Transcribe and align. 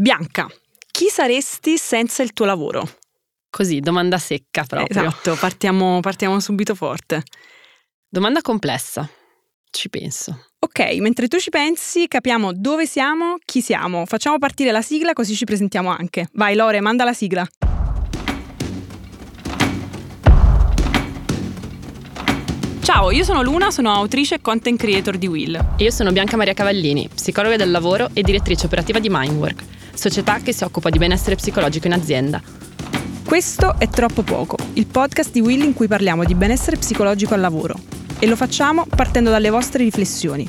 Bianca, 0.00 0.46
chi 0.92 1.08
saresti 1.08 1.76
senza 1.76 2.22
il 2.22 2.32
tuo 2.32 2.44
lavoro? 2.44 2.88
Così, 3.50 3.80
domanda 3.80 4.16
secca 4.16 4.62
proprio. 4.62 5.08
Esatto, 5.08 5.34
partiamo, 5.34 5.98
partiamo 5.98 6.38
subito 6.38 6.76
forte. 6.76 7.24
Domanda 8.08 8.40
complessa, 8.40 9.10
ci 9.70 9.88
penso. 9.88 10.50
Ok, 10.60 10.98
mentre 11.00 11.26
tu 11.26 11.40
ci 11.40 11.50
pensi, 11.50 12.06
capiamo 12.06 12.52
dove 12.52 12.86
siamo, 12.86 13.38
chi 13.44 13.60
siamo. 13.60 14.06
Facciamo 14.06 14.38
partire 14.38 14.70
la 14.70 14.82
sigla 14.82 15.14
così 15.14 15.34
ci 15.34 15.44
presentiamo 15.44 15.88
anche. 15.90 16.28
Vai 16.34 16.54
Lore, 16.54 16.80
manda 16.80 17.02
la 17.02 17.12
sigla. 17.12 17.44
Ciao, 22.82 23.10
io 23.10 23.24
sono 23.24 23.42
Luna, 23.42 23.72
sono 23.72 23.92
autrice 23.92 24.36
e 24.36 24.40
content 24.40 24.78
creator 24.78 25.18
di 25.18 25.26
Will. 25.26 25.56
E 25.76 25.82
io 25.82 25.90
sono 25.90 26.12
Bianca 26.12 26.36
Maria 26.36 26.54
Cavallini, 26.54 27.08
psicologa 27.12 27.56
del 27.56 27.72
lavoro 27.72 28.08
e 28.12 28.22
direttrice 28.22 28.66
operativa 28.66 29.00
di 29.00 29.08
Mindwork, 29.10 29.77
società 29.98 30.38
che 30.38 30.54
si 30.54 30.64
occupa 30.64 30.88
di 30.88 30.98
benessere 30.98 31.34
psicologico 31.34 31.88
in 31.88 31.92
azienda. 31.92 32.40
Questo 33.26 33.74
è 33.78 33.88
Troppo 33.88 34.22
Poco, 34.22 34.56
il 34.74 34.86
podcast 34.86 35.32
di 35.32 35.40
Will 35.40 35.62
in 35.62 35.74
cui 35.74 35.88
parliamo 35.88 36.24
di 36.24 36.34
benessere 36.34 36.78
psicologico 36.78 37.34
al 37.34 37.40
lavoro. 37.40 37.74
E 38.18 38.26
lo 38.26 38.36
facciamo 38.36 38.86
partendo 38.86 39.28
dalle 39.28 39.50
vostre 39.50 39.84
riflessioni. 39.84 40.48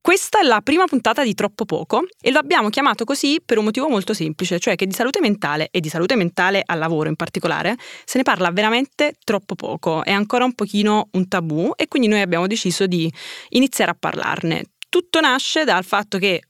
Questa 0.00 0.38
è 0.38 0.42
la 0.44 0.60
prima 0.62 0.84
puntata 0.84 1.24
di 1.24 1.34
Troppo 1.34 1.64
Poco 1.64 2.04
e 2.20 2.30
lo 2.30 2.38
abbiamo 2.38 2.70
chiamato 2.70 3.04
così 3.04 3.42
per 3.44 3.58
un 3.58 3.64
motivo 3.64 3.88
molto 3.88 4.14
semplice, 4.14 4.60
cioè 4.60 4.76
che 4.76 4.86
di 4.86 4.94
salute 4.94 5.20
mentale 5.20 5.68
e 5.72 5.80
di 5.80 5.88
salute 5.88 6.14
mentale 6.14 6.62
al 6.64 6.78
lavoro 6.78 7.08
in 7.08 7.16
particolare 7.16 7.76
se 8.04 8.16
ne 8.16 8.22
parla 8.22 8.50
veramente 8.52 9.14
troppo 9.24 9.56
poco, 9.56 10.04
è 10.04 10.12
ancora 10.12 10.44
un 10.44 10.54
pochino 10.54 11.08
un 11.12 11.26
tabù 11.26 11.72
e 11.74 11.88
quindi 11.88 12.06
noi 12.08 12.20
abbiamo 12.20 12.46
deciso 12.46 12.86
di 12.86 13.12
iniziare 13.50 13.90
a 13.90 13.96
parlarne. 13.98 14.75
Tutto 14.88 15.20
nasce 15.20 15.64
dal 15.64 15.84
fatto 15.84 16.18
che 16.18 16.42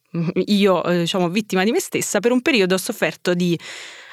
io, 0.47 0.85
eh, 0.85 1.01
diciamo, 1.01 1.29
vittima 1.29 1.65
di 1.65 1.73
me 1.73 1.81
stessa, 1.81 2.21
per 2.21 2.33
un 2.33 2.43
periodo 2.43 2.75
ho 2.75 2.79
sofferto 2.79 3.35
di 3.35 3.59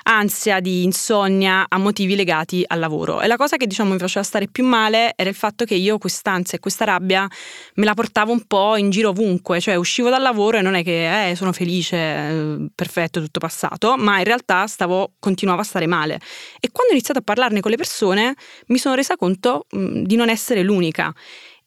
ansia, 0.03 0.59
di 0.59 0.83
insonnia 0.83 1.65
a 1.67 1.77
motivi 1.77 2.15
legati 2.15 2.63
al 2.67 2.79
lavoro. 2.79 3.21
E 3.21 3.27
la 3.27 3.37
cosa 3.37 3.57
che 3.57 3.67
diciamo 3.67 3.93
mi 3.93 3.99
faceva 3.99 4.23
stare 4.23 4.47
più 4.47 4.65
male 4.65 5.13
era 5.15 5.29
il 5.29 5.35
fatto 5.35 5.65
che 5.65 5.75
io 5.75 5.97
quest'ansia 5.97 6.57
e 6.57 6.59
questa 6.61 6.85
rabbia 6.85 7.27
me 7.75 7.85
la 7.85 7.93
portavo 7.93 8.31
un 8.31 8.45
po' 8.45 8.75
in 8.75 8.89
giro 8.89 9.09
ovunque, 9.09 9.61
cioè 9.61 9.75
uscivo 9.75 10.09
dal 10.09 10.21
lavoro 10.21 10.57
e 10.57 10.61
non 10.61 10.75
è 10.75 10.83
che 10.83 11.29
eh, 11.29 11.35
sono 11.35 11.53
felice, 11.53 11.95
eh, 11.95 12.67
perfetto, 12.75 13.21
tutto 13.21 13.39
passato, 13.39 13.95
ma 13.97 14.17
in 14.17 14.25
realtà 14.25 14.67
stavo, 14.67 15.13
continuavo 15.19 15.61
a 15.61 15.65
stare 15.65 15.87
male. 15.87 16.19
E 16.59 16.69
quando 16.71 16.91
ho 16.91 16.95
iniziato 16.95 17.19
a 17.19 17.23
parlarne 17.23 17.61
con 17.61 17.71
le 17.71 17.77
persone 17.77 18.35
mi 18.67 18.77
sono 18.77 18.95
resa 18.95 19.15
conto 19.15 19.67
mh, 19.69 20.01
di 20.01 20.15
non 20.15 20.29
essere 20.29 20.63
l'unica. 20.63 21.13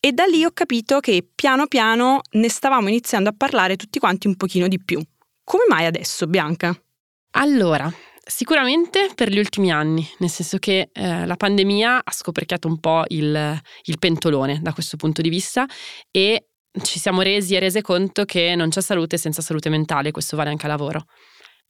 E 0.06 0.12
da 0.12 0.24
lì 0.24 0.44
ho 0.44 0.52
capito 0.52 1.00
che 1.00 1.28
piano 1.34 1.66
piano 1.66 2.20
ne 2.30 2.48
stavamo 2.48 2.86
iniziando 2.86 3.30
a 3.30 3.34
parlare 3.36 3.74
tutti 3.74 3.98
quanti 3.98 4.28
un 4.28 4.36
pochino 4.36 4.68
di 4.68 4.78
più. 4.80 5.02
Come 5.42 5.64
mai 5.68 5.84
adesso, 5.84 6.28
Bianca? 6.28 6.80
Allora, 7.32 7.92
Sicuramente 8.28 9.10
per 9.14 9.30
gli 9.30 9.38
ultimi 9.38 9.70
anni, 9.70 10.04
nel 10.18 10.30
senso 10.30 10.58
che 10.58 10.90
eh, 10.92 11.26
la 11.26 11.36
pandemia 11.36 12.02
ha 12.04 12.12
scoperchiato 12.12 12.66
un 12.66 12.80
po' 12.80 13.04
il, 13.08 13.60
il, 13.84 13.98
pentolone 13.98 14.58
da 14.60 14.72
questo 14.72 14.96
punto 14.96 15.22
di 15.22 15.28
vista 15.28 15.64
e 16.10 16.48
ci 16.82 16.98
siamo 16.98 17.22
resi 17.22 17.54
e 17.54 17.60
rese 17.60 17.82
conto 17.82 18.24
che 18.24 18.56
non 18.56 18.70
c'è 18.70 18.80
salute 18.80 19.16
senza 19.16 19.42
salute 19.42 19.68
mentale, 19.68 20.10
questo 20.10 20.36
vale 20.36 20.50
anche 20.50 20.66
al 20.66 20.72
lavoro. 20.72 21.04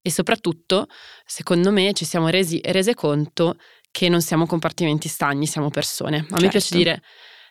E 0.01 0.11
soprattutto, 0.11 0.87
secondo 1.27 1.71
me, 1.73 1.93
ci 1.93 2.07
siamo 2.07 2.29
resi 2.29 2.59
e 2.61 2.73
rese 2.73 2.95
conto 2.95 3.57
che 3.91 4.09
non 4.09 4.23
siamo 4.23 4.47
compartimenti 4.47 5.09
stagni, 5.09 5.47
siamo 5.47 5.69
persone. 5.69 6.17
A 6.17 6.21
certo. 6.21 6.43
me 6.43 6.49
piace 6.49 6.75
dire 6.77 7.03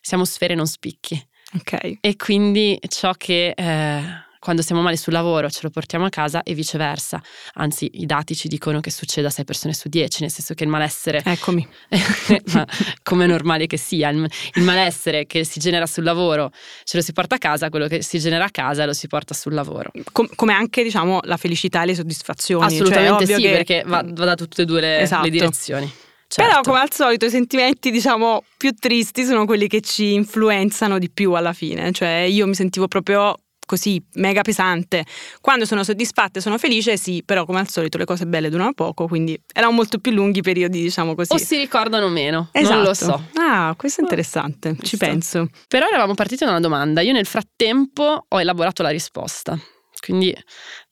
siamo 0.05 0.23
sfere 0.23 0.53
non 0.53 0.67
spicchi. 0.67 1.19
Ok. 1.55 1.97
E 1.99 2.15
quindi 2.15 2.79
ciò 2.87 3.13
che 3.13 3.53
eh, 3.55 4.03
quando 4.39 4.61
siamo 4.61 4.83
male 4.83 4.97
sul 4.97 5.13
lavoro 5.13 5.49
ce 5.49 5.61
lo 5.63 5.71
portiamo 5.71 6.05
a 6.05 6.09
casa 6.09 6.43
e 6.43 6.53
viceversa. 6.53 7.19
Anzi, 7.55 7.89
i 7.95 8.05
dati 8.05 8.35
ci 8.35 8.47
dicono 8.47 8.81
che 8.81 8.91
succede 8.91 9.25
a 9.25 9.29
6 9.31 9.45
persone 9.45 9.73
su 9.73 9.89
10, 9.89 10.21
nel 10.21 10.29
senso 10.29 10.53
che 10.53 10.63
il 10.63 10.69
malessere... 10.69 11.23
Eccomi. 11.25 11.67
come 13.01 13.25
è 13.25 13.27
normale 13.27 13.65
che 13.65 13.77
sia, 13.77 14.09
il, 14.09 14.29
il, 14.53 14.61
malessere 14.61 15.25
che 15.25 15.43
si 15.43 15.59
genera 15.59 15.87
sul 15.87 16.03
lavoro 16.03 16.51
ce 16.83 16.97
lo 16.97 17.03
si 17.03 17.11
porta 17.11 17.35
a 17.35 17.37
casa, 17.39 17.69
quello 17.69 17.87
che 17.87 18.03
si 18.03 18.19
genera 18.19 18.45
a 18.45 18.51
casa 18.51 18.85
lo 18.85 18.93
si 18.93 19.07
porta 19.07 19.33
sul 19.33 19.55
lavoro. 19.55 19.91
Com- 20.11 20.29
come 20.35 20.53
anche, 20.53 20.83
diciamo, 20.83 21.21
la 21.23 21.37
felicità 21.37 21.81
e 21.81 21.87
le 21.87 21.95
soddisfazioni. 21.95 22.69
Cioè, 22.69 22.79
Assolutamente 22.79 23.25
cioè, 23.25 23.35
sì, 23.37 23.41
che... 23.41 23.49
perché 23.49 23.83
va, 23.87 24.03
va, 24.05 24.25
da 24.25 24.35
tutte 24.35 24.61
e 24.61 24.65
due 24.65 24.81
le, 24.81 24.99
esatto. 24.99 25.23
le 25.23 25.29
direzioni. 25.31 25.91
Certo. 26.27 26.49
Però, 26.49 26.61
come 26.61 26.79
al 26.79 26.91
solito, 26.91 27.25
i 27.25 27.29
sentimenti, 27.29 27.91
diciamo, 27.91 28.43
più 28.57 28.71
tristi 28.71 29.23
sono 29.23 29.45
quelli 29.45 29.67
che 29.67 29.81
ci 29.81 30.13
influenzano 30.13 30.97
di 30.97 31.09
più 31.09 31.33
alla 31.33 31.53
fine. 31.53 31.91
Cioè, 31.91 32.25
io 32.27 32.47
mi 32.47 32.55
sentivo 32.55 32.87
proprio 32.87 33.37
così 33.65 34.03
mega 34.13 34.41
pesante. 34.41 35.05
Quando 35.41 35.65
sono 35.65 35.83
soddisfatta 35.83 36.39
e 36.39 36.41
sono 36.41 36.57
felice, 36.57 36.97
sì, 36.97 37.23
però 37.25 37.45
come 37.45 37.59
al 37.59 37.69
solito 37.69 37.97
le 37.97 38.05
cose 38.05 38.25
belle 38.25 38.49
durano 38.49 38.73
poco, 38.73 39.07
quindi 39.07 39.39
erano 39.53 39.73
molto 39.73 39.97
più 39.99 40.11
lunghi 40.11 40.39
i 40.39 40.41
periodi, 40.41 40.81
diciamo 40.81 41.15
così. 41.15 41.33
O 41.33 41.37
si 41.37 41.57
ricordano 41.57 42.07
meno, 42.09 42.49
esatto. 42.51 42.75
non 42.75 42.83
lo 42.83 42.93
so. 42.93 43.23
Ah, 43.35 43.73
questo 43.77 44.01
è 44.01 44.03
interessante, 44.03 44.69
oh, 44.69 44.83
ci 44.83 44.97
penso. 44.97 45.49
Però 45.67 45.87
eravamo 45.87 46.13
partiti 46.13 46.43
da 46.43 46.51
una 46.51 46.59
domanda, 46.59 47.01
io 47.01 47.13
nel 47.13 47.25
frattempo 47.25 48.25
ho 48.27 48.39
elaborato 48.39 48.83
la 48.83 48.89
risposta, 48.89 49.57
quindi 49.99 50.35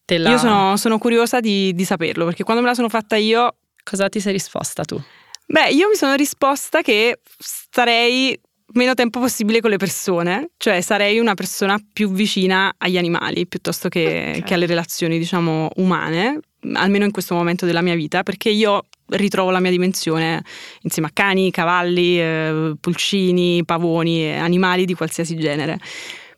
te 0.04 0.18
la... 0.18 0.32
Io 0.32 0.38
sono, 0.38 0.76
sono 0.78 0.98
curiosa 0.98 1.40
di, 1.40 1.74
di 1.74 1.86
saperlo, 1.86 2.26
perché 2.26 2.44
quando 2.44 2.62
me 2.62 2.70
la 2.70 2.76
sono 2.76 2.90
fatta 2.90 3.16
io... 3.16 3.56
Cosa 3.84 4.08
ti 4.08 4.22
sei 4.22 4.32
risposta 4.32 4.86
tu? 4.86 4.98
Beh, 5.46 5.70
io 5.70 5.90
mi 5.90 5.96
sono 5.96 6.16
risposta 6.16 6.81
che 6.81 7.20
starei 7.38 8.40
meno 8.74 8.94
tempo 8.94 9.20
possibile 9.20 9.62
con 9.62 9.70
le 9.70 9.78
persone, 9.78 10.52
cioè 10.58 10.81
sarei 10.81 11.20
una 11.20 11.34
persona 11.34 11.80
più 11.92 12.12
vicina 12.12 12.74
agli 12.78 12.98
animali 12.98 13.46
piuttosto 13.48 13.90
che, 13.90 14.06
okay. 14.30 14.44
che 14.44 14.54
alle 14.54 14.66
relazioni, 14.66 15.18
diciamo, 15.18 15.70
umane, 15.76 16.40
almeno 16.74 17.06
in 17.06 17.12
questo 17.12 17.36
momento 17.36 17.66
della 17.66 17.81
mia 17.81 17.96
vita, 17.96 18.24
perché 18.24 18.50
io 18.50 18.86
ritrovo 19.08 19.52
la 19.52 19.59
mia 19.59 19.70
dimensione 19.70 20.44
insieme 20.81 21.09
a 21.09 21.12
cani, 21.14 21.52
cavalli, 21.52 22.20
eh, 22.20 22.74
pulcini, 22.80 23.64
pavoni, 23.66 24.31
animali 24.31 24.86
di 24.86 24.94
qualsiasi 24.94 25.36
genere. 25.36 25.78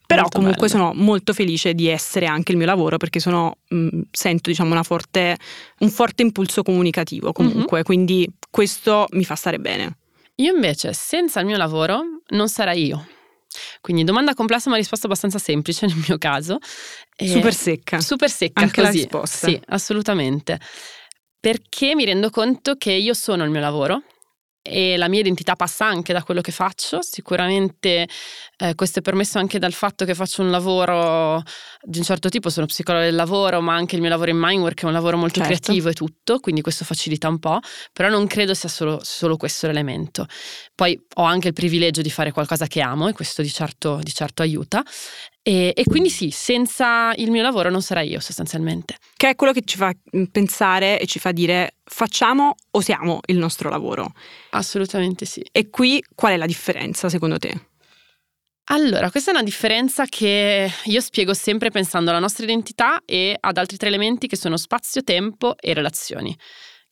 Però 0.05 0.21
molto 0.21 0.37
comunque 0.37 0.67
bello. 0.67 0.79
sono 0.79 0.93
molto 0.93 1.33
felice 1.33 1.73
di 1.73 1.87
essere 1.87 2.25
anche 2.25 2.51
il 2.51 2.57
mio 2.57 2.67
lavoro 2.67 2.97
perché 2.97 3.19
sono, 3.19 3.57
mh, 3.67 4.01
sento 4.11 4.49
diciamo 4.49 4.81
forte, 4.83 5.37
un 5.79 5.89
forte 5.89 6.21
impulso 6.21 6.63
comunicativo 6.63 7.31
comunque, 7.31 7.77
mm-hmm. 7.77 7.85
quindi 7.85 8.29
questo 8.49 9.07
mi 9.11 9.23
fa 9.23 9.35
stare 9.35 9.59
bene. 9.59 9.97
Io 10.35 10.53
invece, 10.53 10.93
senza 10.93 11.39
il 11.39 11.45
mio 11.45 11.57
lavoro, 11.57 12.01
non 12.29 12.49
sarei 12.49 12.85
io. 12.85 13.07
Quindi 13.79 14.03
domanda 14.03 14.33
complessa 14.33 14.69
ma 14.69 14.75
risposta 14.75 15.05
abbastanza 15.05 15.39
semplice 15.39 15.85
nel 15.85 16.03
mio 16.07 16.17
caso. 16.17 16.57
Super 17.15 17.53
secca. 17.53 18.01
Super 18.01 18.29
secca. 18.29 18.61
Anche 18.61 18.81
così. 18.81 18.97
la 18.97 19.03
risposta. 19.03 19.47
Sì, 19.47 19.59
assolutamente. 19.67 20.59
Perché 21.39 21.95
mi 21.95 22.05
rendo 22.05 22.29
conto 22.29 22.75
che 22.75 22.91
io 22.91 23.13
sono 23.13 23.43
il 23.43 23.49
mio 23.49 23.61
lavoro 23.61 24.01
e 24.67 24.97
la 24.97 25.07
mia 25.07 25.19
identità 25.19 25.55
passa 25.55 25.85
anche 25.85 26.11
da 26.11 26.23
quello 26.23 26.41
che 26.41 26.51
faccio. 26.51 27.03
Sicuramente 27.03 28.07
eh, 28.57 28.73
questo 28.73 28.99
è 28.99 29.01
permesso 29.03 29.37
anche 29.37 29.59
dal 29.59 29.73
fatto 29.73 30.05
che 30.05 30.15
faccio 30.15 30.41
un 30.41 30.49
lavoro 30.49 31.43
di 31.83 31.99
un 31.99 32.03
certo 32.03 32.29
tipo, 32.29 32.49
sono 32.49 32.65
psicologa 32.65 33.05
del 33.05 33.13
lavoro, 33.13 33.61
ma 33.61 33.75
anche 33.75 33.93
il 33.93 34.01
mio 34.01 34.09
lavoro 34.09 34.31
in 34.31 34.37
Mindwork 34.39 34.81
è 34.81 34.85
un 34.85 34.93
lavoro 34.93 35.17
molto 35.17 35.39
certo. 35.39 35.55
creativo 35.55 35.89
e 35.89 35.93
tutto, 35.93 36.39
quindi 36.39 36.61
questo 36.61 36.83
facilita 36.83 37.27
un 37.27 37.37
po', 37.37 37.59
però 37.93 38.09
non 38.09 38.25
credo 38.25 38.55
sia 38.55 38.69
solo, 38.69 38.99
solo, 39.03 39.37
questo 39.37 39.67
l'elemento. 39.67 40.25
Poi 40.73 40.99
ho 41.15 41.23
anche 41.23 41.49
il 41.49 41.53
privilegio 41.53 42.01
di 42.01 42.09
fare 42.09 42.31
qualcosa 42.31 42.65
che 42.65 42.81
amo 42.81 43.07
e 43.07 43.13
questo 43.13 43.43
di 43.43 43.51
certo, 43.51 43.99
di 44.01 44.13
certo 44.13 44.41
aiuta. 44.41 44.83
E, 45.47 45.73
e, 45.75 45.83
quindi 45.83 46.09
sì, 46.09 46.31
senza 46.31 47.13
il 47.17 47.29
mio 47.29 47.43
lavoro 47.43 47.69
non 47.69 47.83
sarei 47.83 48.09
io 48.09 48.19
sostanzialmente. 48.19 48.97
Che 49.15 49.29
è 49.29 49.35
quello 49.35 49.53
che 49.53 49.61
ci 49.63 49.77
fa 49.77 49.91
mm, 49.93 50.23
pensare 50.31 50.99
e 50.99 51.05
ci 51.05 51.19
fa 51.19 51.31
dire 51.31 51.75
facciamo 51.83 52.55
o 52.71 52.81
siamo 52.81 53.19
il 53.27 53.37
nostro 53.37 53.69
lavoro? 53.69 54.11
Assolutamente 54.49 55.25
sì. 55.25 55.45
E 55.51 55.69
qui 55.69 56.03
qual 56.15 56.33
è 56.33 56.37
la 56.37 56.47
differenza 56.47 57.09
secondo 57.09 57.37
te? 57.37 57.53
Allora, 58.69 59.11
questa 59.11 59.29
è 59.29 59.35
una 59.35 59.43
differenza 59.43 60.05
che 60.07 60.67
io 60.85 61.01
spiego 61.01 61.35
sempre 61.35 61.69
pensando 61.69 62.09
alla 62.09 62.17
nostra 62.17 62.43
identità 62.43 63.03
e 63.05 63.37
ad 63.39 63.57
altri 63.57 63.77
tre 63.77 63.89
elementi 63.89 64.25
che 64.25 64.37
sono 64.37 64.57
spazio, 64.57 65.03
tempo 65.03 65.55
e 65.59 65.75
relazioni 65.75 66.35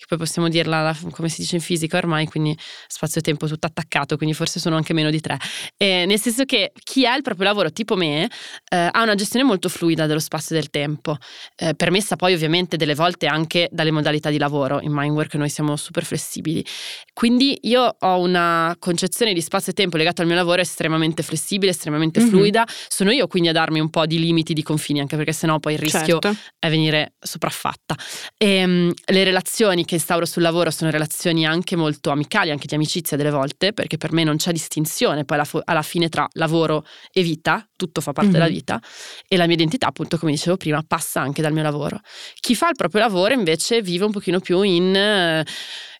che 0.03 0.09
poi 0.09 0.17
possiamo 0.17 0.49
dirla 0.49 0.95
come 1.11 1.29
si 1.29 1.41
dice 1.41 1.55
in 1.55 1.61
fisica 1.61 1.97
ormai, 1.97 2.25
quindi 2.25 2.57
spazio-tempo 2.87 3.47
tutto 3.47 3.67
attaccato, 3.67 4.17
quindi 4.17 4.35
forse 4.35 4.59
sono 4.59 4.75
anche 4.75 4.93
meno 4.93 5.09
di 5.09 5.21
tre. 5.21 5.37
E 5.77 6.03
nel 6.05 6.19
senso 6.19 6.43
che 6.43 6.73
chi 6.83 7.05
ha 7.05 7.15
il 7.15 7.21
proprio 7.21 7.47
lavoro 7.47 7.71
tipo 7.71 7.95
me 7.95 8.25
eh, 8.25 8.89
ha 8.91 9.01
una 9.01 9.15
gestione 9.15 9.45
molto 9.45 9.69
fluida 9.69 10.05
dello 10.05 10.19
spazio 10.19 10.55
e 10.55 10.59
del 10.59 10.69
tempo, 10.69 11.17
eh, 11.55 11.73
permessa 11.73 12.15
poi 12.17 12.33
ovviamente 12.33 12.75
delle 12.75 12.95
volte 12.95 13.27
anche 13.27 13.69
dalle 13.71 13.91
modalità 13.91 14.29
di 14.29 14.37
lavoro. 14.37 14.81
In 14.81 14.91
Mindwork 14.91 15.35
noi 15.35 15.49
siamo 15.49 15.77
super 15.77 16.03
flessibili. 16.03 16.65
Quindi 17.13 17.59
io 17.61 17.95
ho 17.97 18.19
una 18.19 18.75
concezione 18.79 19.33
di 19.33 19.41
spazio 19.41 19.71
e 19.71 19.75
tempo 19.75 19.95
legato 19.95 20.21
al 20.21 20.27
mio 20.27 20.35
lavoro 20.35 20.61
estremamente 20.61 21.23
flessibile, 21.23 21.71
estremamente 21.71 22.19
mm-hmm. 22.19 22.29
fluida. 22.29 22.67
Sono 22.87 23.11
io 23.11 23.27
quindi 23.27 23.49
a 23.49 23.53
darmi 23.53 23.79
un 23.79 23.89
po' 23.89 24.05
di 24.05 24.19
limiti, 24.19 24.53
di 24.53 24.63
confini, 24.63 24.99
anche 24.99 25.15
perché 25.15 25.31
sennò 25.31 25.59
poi 25.59 25.73
il 25.73 25.79
rischio 25.79 26.19
certo. 26.19 26.35
è 26.59 26.69
venire 26.69 27.13
sopraffatta. 27.19 27.95
E, 28.37 28.63
um, 28.63 28.91
le 29.05 29.23
relazioni 29.23 29.85
che 29.85 29.92
che 29.93 29.99
instauro 29.99 30.25
sul 30.25 30.41
lavoro 30.41 30.71
sono 30.71 30.89
relazioni 30.89 31.45
anche 31.45 31.75
molto 31.75 32.09
amicali, 32.09 32.49
anche 32.49 32.65
di 32.65 32.73
amicizia 32.73 33.15
delle 33.15 33.29
volte, 33.29 33.73
perché 33.73 33.97
per 33.97 34.11
me 34.11 34.23
non 34.23 34.37
c'è 34.37 34.51
distinzione 34.51 35.23
poi 35.23 35.37
alla, 35.37 35.45
fo- 35.45 35.61
alla 35.63 35.81
fine 35.83 36.09
tra 36.09 36.27
lavoro 36.33 36.85
e 37.11 37.21
vita, 37.21 37.67
tutto 37.75 38.01
fa 38.01 38.11
parte 38.11 38.31
mm-hmm. 38.31 38.39
della 38.39 38.51
vita 38.51 38.81
e 39.27 39.37
la 39.37 39.45
mia 39.45 39.53
identità, 39.53 39.87
appunto, 39.87 40.17
come 40.17 40.31
dicevo 40.31 40.57
prima, 40.57 40.83
passa 40.85 41.21
anche 41.21 41.41
dal 41.41 41.53
mio 41.53 41.61
lavoro. 41.61 41.99
Chi 42.39 42.55
fa 42.55 42.69
il 42.69 42.75
proprio 42.75 43.01
lavoro 43.01 43.33
invece 43.33 43.81
vive 43.81 44.05
un 44.05 44.11
pochino 44.11 44.39
più 44.39 44.61
in... 44.63 44.95
Eh, 44.95 45.45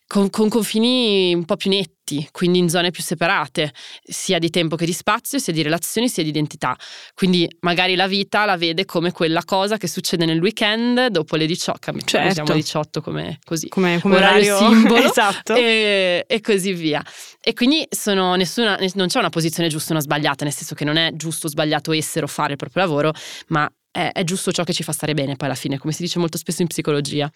con, 0.06 0.30
con, 0.30 0.48
confini 0.48 1.34
un 1.34 1.44
po' 1.44 1.56
più 1.56 1.70
netti, 1.70 2.28
quindi 2.30 2.58
in 2.58 2.68
zone 2.68 2.90
più 2.90 3.02
separate, 3.02 3.72
sia 4.02 4.38
di 4.38 4.50
tempo 4.50 4.76
che 4.76 4.84
di 4.84 4.92
spazio, 4.92 5.38
sia 5.38 5.52
di 5.52 5.62
relazioni, 5.62 6.08
sia 6.08 6.22
di 6.22 6.28
identità. 6.28 6.76
Quindi 7.14 7.48
magari 7.60 7.94
la 7.94 8.06
vita 8.06 8.44
la 8.44 8.56
vede 8.56 8.84
come 8.84 9.12
quella 9.12 9.42
cosa 9.44 9.76
che 9.76 9.88
succede 9.88 10.24
nel 10.24 10.40
weekend 10.40 11.06
dopo 11.08 11.36
le 11.36 11.46
18, 11.46 11.92
certo. 12.04 12.28
usiamo 12.28 12.52
18 12.52 13.00
come 13.00 13.38
così, 13.44 13.68
come, 13.68 13.98
come 14.00 14.16
orario, 14.16 14.56
orario 14.56 14.76
simbolo 14.76 15.08
esatto. 15.08 15.54
e, 15.54 16.24
e, 16.26 16.40
così 16.40 16.72
via. 16.74 17.02
E 17.40 17.52
quindi 17.54 17.86
nessuna, 18.36 18.78
non 18.94 19.06
c'è 19.06 19.18
una 19.18 19.30
posizione 19.30 19.68
giusta 19.68 19.90
o 19.90 19.92
una 19.94 20.02
sbagliata, 20.02 20.44
nel 20.44 20.54
senso 20.54 20.74
che 20.74 20.84
non 20.84 20.96
è 20.96 21.12
giusto 21.14 21.46
o 21.46 21.50
sbagliato 21.50 21.92
essere 21.92 22.24
o 22.24 22.28
fare 22.28 22.52
il 22.52 22.58
proprio 22.58 22.82
lavoro, 22.82 23.12
ma 23.48 23.70
è, 23.90 24.10
è 24.12 24.24
giusto 24.24 24.52
ciò 24.52 24.64
che 24.64 24.72
ci 24.72 24.82
fa 24.82 24.92
stare 24.92 25.14
bene 25.14 25.36
poi 25.36 25.46
alla 25.48 25.56
fine, 25.56 25.78
come 25.78 25.92
si 25.92 26.02
dice 26.02 26.18
molto 26.18 26.36
spesso 26.36 26.62
in 26.62 26.68
psicologia. 26.68 27.30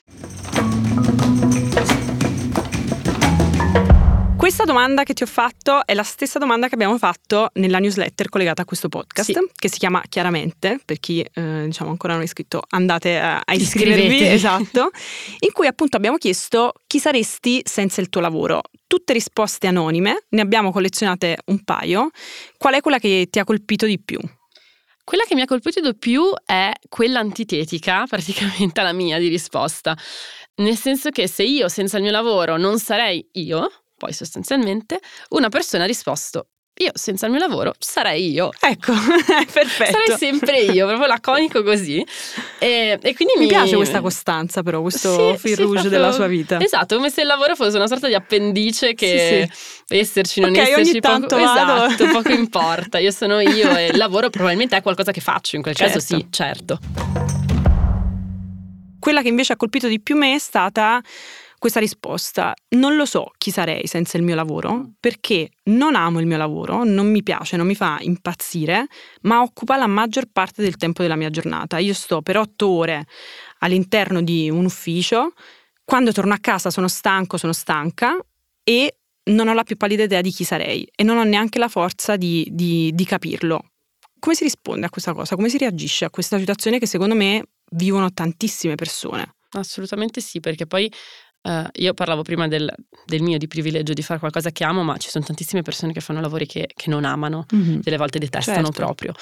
Questa 4.49 4.65
domanda 4.65 5.03
che 5.03 5.13
ti 5.13 5.23
ho 5.23 5.27
fatto 5.27 5.85
è 5.85 5.93
la 5.93 6.03
stessa 6.03 6.39
domanda 6.39 6.69
che 6.69 6.75
abbiamo 6.75 6.97
fatto 6.97 7.51
nella 7.57 7.81
newsletter 7.81 8.31
collegata 8.31 8.63
a 8.63 8.65
questo 8.65 8.89
podcast, 8.89 9.31
sì. 9.31 9.39
che 9.55 9.69
si 9.69 9.77
chiama 9.77 10.03
Chiaramente, 10.09 10.81
per 10.83 10.99
chi 11.01 11.21
eh, 11.21 11.65
diciamo 11.67 11.91
ancora 11.91 12.15
non 12.15 12.23
è 12.23 12.25
iscritto 12.25 12.63
andate 12.71 13.19
a, 13.19 13.43
a 13.45 13.53
iscrivervi, 13.53 14.27
esatto, 14.27 14.89
in 15.41 15.53
cui 15.53 15.67
appunto 15.67 15.99
abbiamo 15.99 16.17
chiesto 16.17 16.73
chi 16.87 16.99
saresti 16.99 17.61
senza 17.63 18.01
il 18.01 18.09
tuo 18.09 18.23
lavoro. 18.23 18.63
Tutte 18.87 19.13
risposte 19.13 19.67
anonime, 19.67 20.25
ne 20.31 20.41
abbiamo 20.41 20.73
collezionate 20.73 21.37
un 21.49 21.63
paio. 21.63 22.09
Qual 22.57 22.73
è 22.73 22.81
quella 22.81 22.99
che 22.99 23.29
ti 23.29 23.39
ha 23.39 23.45
colpito 23.45 23.85
di 23.85 24.01
più? 24.01 24.19
Quella 25.05 25.25
che 25.25 25.35
mi 25.35 25.43
ha 25.43 25.47
colpito 25.47 25.83
di 25.83 25.95
più 25.95 26.23
è 26.47 26.73
quella 26.89 27.19
antitetica, 27.19 28.07
praticamente 28.09 28.81
alla 28.81 28.95
mia 28.95 29.19
di 29.19 29.29
risposta. 29.29 29.95
Nel 30.55 30.77
senso 30.79 31.11
che 31.11 31.29
se 31.29 31.43
io 31.43 31.69
senza 31.69 31.99
il 31.99 32.05
mio 32.05 32.13
lavoro 32.13 32.57
non 32.57 32.79
sarei 32.79 33.29
io, 33.33 33.71
poi 33.99 34.13
sostanzialmente 34.15 35.01
una 35.31 35.51
persona 35.51 35.85
ha 35.85 35.87
risposto 35.87 36.47
io 36.81 36.93
senza 36.95 37.27
il 37.27 37.33
mio 37.33 37.41
lavoro 37.41 37.75
sarei 37.79 38.31
io. 38.31 38.51
Ecco, 38.61 38.93
perfetto. 39.53 39.99
Sarei 39.99 40.17
sempre 40.17 40.61
io, 40.61 40.87
proprio 40.87 41.09
laconico 41.09 41.65
così. 41.65 42.05
E, 42.59 42.99
e 43.03 43.15
quindi 43.15 43.35
mi, 43.37 43.45
mi, 43.45 43.47
piace 43.49 43.75
questa 43.75 44.01
costanza, 44.01 44.63
però, 44.63 44.81
questo 44.81 45.33
sì, 45.33 45.39
fil 45.39 45.57
sì, 45.57 45.63
rouge 45.63 45.89
della 45.89 46.13
sua 46.13 46.29
vita. 46.29 46.61
Esatto, 46.61 46.95
come 46.95 47.11
se 47.11 47.23
il 47.23 47.27
lavoro 47.27 47.57
fosse 47.57 47.77
una 47.77 47.89
sorta 47.89 48.07
di 48.07 48.15
appendice 48.15 48.95
che 48.95 49.49
sì, 49.85 49.97
esserci, 49.97 50.41
non 50.41 50.51
okay, 50.51 50.71
esserci, 50.71 50.91
ogni 50.91 51.01
tanto 51.01 51.37
poco, 51.37 51.43
vado. 51.43 51.85
esatto, 51.87 52.11
poco 52.13 52.31
importa. 52.33 52.99
Io 52.99 53.11
sono 53.11 53.41
io 53.41 53.77
e 53.77 53.87
il 53.87 53.97
lavoro 53.97 54.31
probabilmente 54.31 54.77
è 54.77 54.83
qualcosa 54.83 55.11
che 55.11 55.21
faccio, 55.21 55.57
in 55.57 55.63
quel 55.63 55.75
certo. 55.75 55.95
caso 55.95 56.07
sì, 56.07 56.27
certo. 56.31 56.79
Quella 59.01 59.23
che 59.23 59.29
invece 59.29 59.55
ha 59.55 59.57
colpito 59.57 59.89
di 59.89 60.01
più 60.01 60.17
me 60.17 60.35
è 60.35 60.39
stata 60.39 61.03
questa 61.59 61.81
risposta. 61.81 62.55
Non 62.71 62.97
lo 62.97 63.05
so 63.05 63.33
chi 63.37 63.51
sarei 63.51 63.87
senza 63.87 64.17
il 64.17 64.23
mio 64.23 64.35
lavoro, 64.35 64.93
perché 64.99 65.51
non 65.65 65.95
amo 65.95 66.21
il 66.21 66.27
mio 66.27 66.37
lavoro, 66.37 66.85
non 66.85 67.11
mi 67.11 67.23
piace, 67.23 67.57
non 67.57 67.67
mi 67.67 67.75
fa 67.75 67.99
impazzire, 68.01 68.87
ma 69.23 69.43
occupa 69.43 69.77
la 69.77 69.87
maggior 69.87 70.27
parte 70.33 70.63
del 70.63 70.77
tempo 70.77 71.03
della 71.03 71.17
mia 71.17 71.31
giornata. 71.31 71.79
Io 71.79 71.95
sto 71.95 72.23
per 72.23 72.37
otto 72.37 72.69
ore 72.69 73.07
all'interno 73.59 74.23
di 74.23 74.49
un 74.49 74.65
ufficio, 74.65 75.33
quando 75.85 76.13
torno 76.13 76.35
a 76.35 76.39
casa 76.39 76.71
sono 76.71 76.89
stanco, 76.89 77.37
sono 77.37 77.53
stanca 77.53 78.17
e 78.63 78.99
non 79.25 79.49
ho 79.49 79.55
la 79.55 79.65
più 79.65 79.77
pallida 79.77 80.05
idea 80.05 80.21
di 80.21 80.31
chi 80.31 80.45
sarei 80.45 80.89
e 80.95 81.03
non 81.03 81.19
ho 81.19 81.25
neanche 81.25 81.59
la 81.59 81.69
forza 81.69 82.17
di, 82.17 82.47
di, 82.51 82.93
di 82.95 83.05
capirlo. 83.05 83.71
Come 84.19 84.35
si 84.35 84.45
risponde 84.45 84.87
a 84.87 84.91
questa 84.91 85.13
cosa? 85.13 85.37
Come 85.37 85.49
si 85.49 85.59
reagisce 85.59 86.05
a 86.05 86.11
questa 86.11 86.39
situazione 86.39 86.79
che 86.79 86.87
secondo 86.87 87.15
me 87.15 87.43
vivono 87.71 88.13
tantissime 88.13 88.75
persone? 88.75 89.35
Assolutamente 89.51 90.21
sì, 90.21 90.41
perché 90.41 90.67
poi 90.67 90.93
Uh, 91.41 91.67
io 91.75 91.95
parlavo 91.95 92.23
prima 92.23 92.49
del, 92.49 92.71
del, 93.07 93.23
mio 93.23 93.39
di 93.39 93.47
privilegio 93.47 93.93
di 93.93 94.03
fare 94.03 94.19
qualcosa 94.19 94.51
che 94.51 94.65
amo, 94.65 94.83
ma 94.83 94.97
ci 94.97 95.09
sono 95.09 95.25
tantissime 95.25 95.63
persone 95.63 95.93
che 95.93 96.01
fanno 96.01 96.21
lavori 96.21 96.47
che, 96.47 96.69
che 96.75 96.91
non 96.91 97.05
amano, 97.05 97.47
mm-hmm. 97.55 97.79
delle 97.81 97.97
volte 97.97 98.19
detestano 98.19 98.67
certo. 98.67 98.73
proprio, 98.73 99.15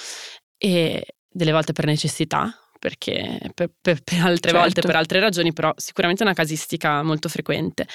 e 0.56 1.06
delle 1.28 1.52
volte 1.52 1.72
per 1.72 1.84
necessità, 1.84 2.52
perché 2.78 3.38
per, 3.54 3.70
per, 3.80 4.02
per 4.02 4.20
altre 4.20 4.50
certo. 4.50 4.58
volte 4.58 4.80
per 4.80 4.96
altre 4.96 5.20
ragioni, 5.20 5.52
però 5.52 5.72
sicuramente 5.76 6.22
è 6.22 6.26
una 6.26 6.34
casistica 6.34 7.02
molto 7.02 7.28
frequente. 7.28 7.86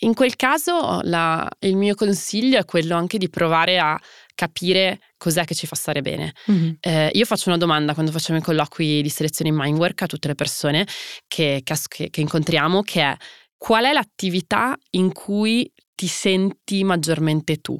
In 0.00 0.12
quel 0.12 0.34
caso 0.34 1.00
la, 1.04 1.48
il 1.60 1.76
mio 1.76 1.94
consiglio 1.94 2.58
è 2.58 2.64
quello 2.64 2.96
anche 2.96 3.16
di 3.16 3.30
provare 3.30 3.78
a 3.78 3.98
capire 4.34 4.98
cos'è 5.16 5.44
che 5.44 5.54
ci 5.54 5.68
fa 5.68 5.76
stare 5.76 6.02
bene. 6.02 6.34
Mm-hmm. 6.50 6.72
Eh, 6.80 7.10
io 7.12 7.24
faccio 7.24 7.48
una 7.48 7.58
domanda 7.58 7.94
quando 7.94 8.10
facciamo 8.10 8.40
i 8.40 8.42
colloqui 8.42 9.02
di 9.02 9.08
selezione 9.08 9.50
in 9.50 9.56
Mindwork 9.56 10.02
a 10.02 10.06
tutte 10.06 10.26
le 10.26 10.34
persone 10.34 10.84
che, 11.28 11.62
che, 11.62 12.10
che 12.10 12.20
incontriamo, 12.20 12.82
che 12.82 13.02
è 13.02 13.16
qual 13.64 13.84
è 13.84 13.94
l'attività 13.94 14.76
in 14.90 15.10
cui 15.10 15.72
ti 15.94 16.06
senti 16.06 16.84
maggiormente 16.84 17.62
tu? 17.62 17.74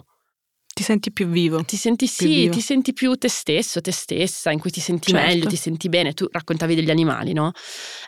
Ti 0.72 0.82
senti 0.82 1.12
più 1.12 1.26
vivo. 1.26 1.62
Ti 1.62 1.76
senti 1.76 2.06
sì, 2.06 2.26
vivo. 2.26 2.54
ti 2.54 2.62
senti 2.62 2.94
più 2.94 3.14
te 3.16 3.28
stesso, 3.28 3.82
te 3.82 3.92
stessa, 3.92 4.50
in 4.50 4.60
cui 4.60 4.70
ti 4.70 4.81
senti 4.81 5.10
certo. 5.10 5.26
meglio, 5.26 5.46
ti 5.46 5.56
senti 5.56 5.90
bene. 5.90 6.14
Tu 6.14 6.26
raccontavi 6.31 6.75
degli 6.75 6.88
animali, 6.88 7.34
no? 7.34 7.52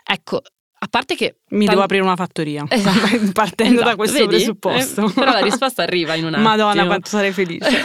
Ecco, 0.03 0.41
a 0.79 0.87
parte 0.89 1.15
che... 1.15 1.41
Mi 1.49 1.65
tan- 1.65 1.75
devo 1.75 1.83
aprire 1.83 2.01
una 2.01 2.15
fattoria, 2.15 2.65
esatto. 2.67 3.29
partendo 3.31 3.73
esatto. 3.75 3.89
da 3.89 3.95
questo 3.95 4.17
Vedi? 4.17 4.27
presupposto. 4.37 5.05
Eh, 5.05 5.13
però 5.13 5.31
la 5.33 5.41
risposta 5.41 5.83
arriva 5.85 6.15
in 6.15 6.25
un 6.25 6.33
attimo. 6.33 6.49
Madonna, 6.49 6.85
quanto 6.87 7.09
sarei 7.09 7.31
felice. 7.31 7.83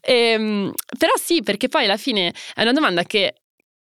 ehm, 0.00 0.72
però 0.98 1.12
sì, 1.22 1.40
perché 1.44 1.68
poi 1.68 1.84
alla 1.84 1.96
fine 1.96 2.34
è 2.52 2.62
una 2.62 2.72
domanda 2.72 3.04
che 3.04 3.41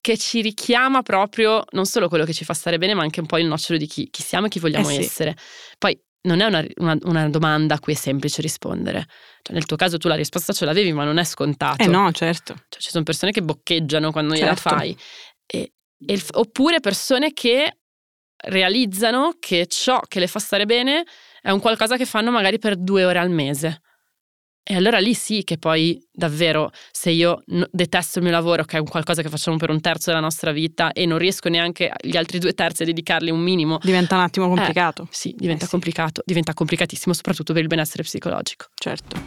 che 0.01 0.17
ci 0.17 0.41
richiama 0.41 1.03
proprio 1.03 1.63
non 1.71 1.85
solo 1.85 2.09
quello 2.09 2.25
che 2.25 2.33
ci 2.33 2.43
fa 2.43 2.53
stare 2.53 2.77
bene, 2.77 2.95
ma 2.95 3.03
anche 3.03 3.19
un 3.19 3.27
po' 3.27 3.37
il 3.37 3.45
nocciolo 3.45 3.77
di 3.77 3.85
chi, 3.85 4.09
chi 4.09 4.23
siamo 4.23 4.47
e 4.47 4.49
chi 4.49 4.59
vogliamo 4.59 4.89
eh 4.89 4.93
sì. 4.93 4.99
essere. 4.99 5.37
Poi 5.77 5.97
non 6.23 6.39
è 6.41 6.45
una, 6.45 6.65
una, 6.77 6.97
una, 7.03 7.29
domanda 7.29 7.75
a 7.75 7.79
cui 7.79 7.93
è 7.93 7.95
semplice 7.95 8.41
rispondere. 8.41 9.05
Cioè, 9.41 9.53
nel 9.53 9.65
tuo 9.65 9.77
caso 9.77 9.97
tu 9.97 10.07
la 10.07 10.15
risposta 10.15 10.53
ce 10.53 10.65
l'avevi, 10.65 10.91
ma 10.91 11.03
non 11.03 11.17
è 11.17 11.23
scontato. 11.23 11.83
Eh 11.83 11.87
no, 11.87 12.11
certo. 12.11 12.55
Cioè, 12.67 12.81
ci 12.81 12.89
sono 12.89 13.03
persone 13.03 13.31
che 13.31 13.41
boccheggiano 13.41 14.11
quando 14.11 14.35
certo. 14.35 14.69
gliela 14.69 14.77
fai. 14.77 14.97
E, 15.45 15.73
e, 16.05 16.21
oppure 16.31 16.79
persone 16.79 17.31
che 17.33 17.77
realizzano 18.43 19.35
che 19.39 19.67
ciò 19.67 19.99
che 20.07 20.19
le 20.19 20.27
fa 20.27 20.39
stare 20.39 20.65
bene 20.65 21.05
è 21.41 21.51
un 21.51 21.59
qualcosa 21.59 21.95
che 21.95 22.05
fanno 22.05 22.31
magari 22.31 22.57
per 22.57 22.75
due 22.75 23.05
ore 23.05 23.19
al 23.19 23.29
mese. 23.29 23.81
E 24.63 24.75
allora 24.75 24.99
lì 24.99 25.15
sì 25.15 25.43
che 25.43 25.57
poi 25.57 25.99
davvero 26.11 26.71
se 26.91 27.09
io 27.09 27.41
detesto 27.71 28.19
il 28.19 28.25
mio 28.25 28.33
lavoro, 28.33 28.63
che 28.63 28.77
è 28.77 28.79
un 28.79 28.87
qualcosa 28.87 29.23
che 29.23 29.29
facciamo 29.29 29.57
per 29.57 29.71
un 29.71 29.81
terzo 29.81 30.11
della 30.11 30.21
nostra 30.21 30.51
vita 30.51 30.91
e 30.91 31.05
non 31.07 31.17
riesco 31.17 31.49
neanche 31.49 31.91
gli 32.01 32.15
altri 32.15 32.37
due 32.37 32.53
terzi 32.53 32.83
a 32.83 32.85
dedicarli 32.85 33.31
un 33.31 33.39
minimo. 33.39 33.79
Diventa 33.81 34.15
un 34.15 34.21
attimo 34.21 34.47
complicato. 34.47 35.03
Eh, 35.03 35.07
sì, 35.09 35.33
diventa 35.35 35.63
eh 35.63 35.65
sì. 35.65 35.71
complicato, 35.71 36.21
diventa 36.23 36.53
complicatissimo 36.53 37.13
soprattutto 37.13 37.53
per 37.53 37.63
il 37.63 37.67
benessere 37.67 38.03
psicologico. 38.03 38.67
Certo. 38.75 39.19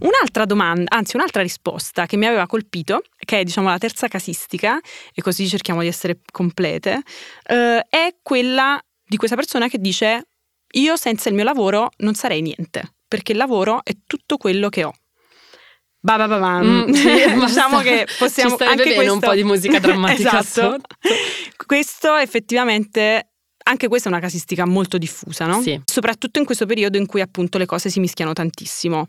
Un'altra 0.00 0.44
domanda, 0.44 0.96
anzi 0.96 1.14
un'altra 1.14 1.42
risposta 1.42 2.06
che 2.06 2.16
mi 2.16 2.26
aveva 2.26 2.46
colpito, 2.46 3.02
che 3.24 3.38
è 3.38 3.44
diciamo 3.44 3.68
la 3.68 3.78
terza 3.78 4.08
casistica, 4.08 4.80
e 5.14 5.22
così 5.22 5.46
cerchiamo 5.46 5.80
di 5.80 5.86
essere 5.86 6.18
complete, 6.32 7.02
eh, 7.44 7.86
è 7.88 8.16
quella 8.20 8.82
di 9.06 9.16
questa 9.16 9.36
persona 9.36 9.68
che 9.68 9.78
dice 9.78 10.26
io 10.72 10.96
senza 10.96 11.28
il 11.28 11.34
mio 11.34 11.44
lavoro 11.44 11.90
non 11.98 12.14
sarei 12.14 12.42
niente, 12.42 12.94
perché 13.06 13.32
il 13.32 13.38
lavoro 13.38 13.80
è 13.82 13.92
tutto 14.06 14.36
quello 14.36 14.68
che 14.68 14.84
ho. 14.84 14.92
Ba 16.04 16.16
ba 16.16 16.26
ba 16.26 16.38
ba. 16.38 16.62
Mm, 16.62 16.90
diciamo 17.46 17.78
che 17.80 18.06
possiamo 18.18 18.56
Ci 18.56 18.62
anche 18.64 18.82
bene 18.82 18.94
questo... 18.96 19.12
un 19.12 19.20
po' 19.20 19.34
di 19.34 19.44
musica 19.44 19.78
drammatica 19.80 20.40
esatto. 20.40 20.78
questo 21.64 22.16
effettivamente 22.16 23.32
anche 23.64 23.88
questa 23.88 24.08
è 24.08 24.12
una 24.12 24.20
casistica 24.20 24.66
molto 24.66 24.98
diffusa, 24.98 25.46
no? 25.46 25.60
Sì. 25.62 25.80
Soprattutto 25.84 26.38
in 26.38 26.44
questo 26.44 26.66
periodo 26.66 26.98
in 26.98 27.06
cui 27.06 27.20
appunto 27.20 27.58
le 27.58 27.66
cose 27.66 27.90
si 27.90 28.00
mischiano 28.00 28.32
tantissimo. 28.32 29.06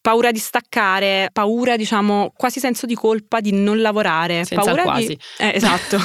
Paura 0.00 0.30
di 0.30 0.38
staccare, 0.38 1.30
paura, 1.32 1.76
diciamo, 1.76 2.32
quasi 2.36 2.60
senso 2.60 2.86
di 2.86 2.94
colpa 2.94 3.40
di 3.40 3.52
non 3.52 3.80
lavorare, 3.80 4.44
Senza 4.44 4.64
paura 4.64 4.82
quasi. 4.82 5.08
di 5.08 5.18
eh, 5.38 5.52
esatto. 5.54 5.98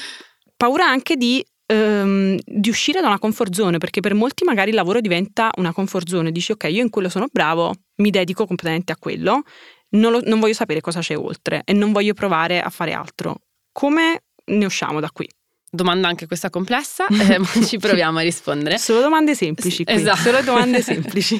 paura 0.56 0.86
anche 0.86 1.16
di 1.16 1.44
ehm, 1.68 2.38
di 2.44 2.68
uscire 2.68 3.00
da 3.00 3.06
una 3.06 3.18
comfort 3.18 3.54
zone, 3.54 3.78
perché 3.78 4.00
per 4.00 4.14
molti 4.14 4.44
magari 4.44 4.70
il 4.70 4.76
lavoro 4.76 5.00
diventa 5.00 5.50
una 5.56 5.72
comfort 5.72 6.08
zone, 6.08 6.32
dici 6.32 6.52
ok, 6.52 6.64
io 6.64 6.82
in 6.82 6.90
quello 6.90 7.08
sono 7.08 7.26
bravo, 7.30 7.74
mi 7.96 8.10
dedico 8.10 8.46
completamente 8.46 8.92
a 8.92 8.96
quello, 8.96 9.42
non, 9.90 10.12
lo, 10.12 10.20
non 10.24 10.40
voglio 10.40 10.54
sapere 10.54 10.80
cosa 10.80 11.00
c'è 11.00 11.16
oltre 11.16 11.62
e 11.64 11.72
non 11.72 11.92
voglio 11.92 12.14
provare 12.14 12.60
a 12.60 12.70
fare 12.70 12.92
altro. 12.92 13.42
Come 13.72 14.22
ne 14.46 14.64
usciamo 14.64 15.00
da 15.00 15.10
qui? 15.10 15.28
Domanda 15.70 16.08
anche 16.08 16.26
questa 16.26 16.48
complessa, 16.48 17.06
eh, 17.12 17.38
ma 17.38 17.46
ci 17.66 17.76
proviamo 17.76 18.18
a 18.18 18.22
rispondere. 18.22 18.78
Solo 18.78 19.00
domande 19.00 19.34
semplici 19.34 19.84
qui. 19.84 19.94
Esatto. 19.94 20.16
Solo 20.22 20.40
domande 20.40 20.80
semplici. 20.82 21.38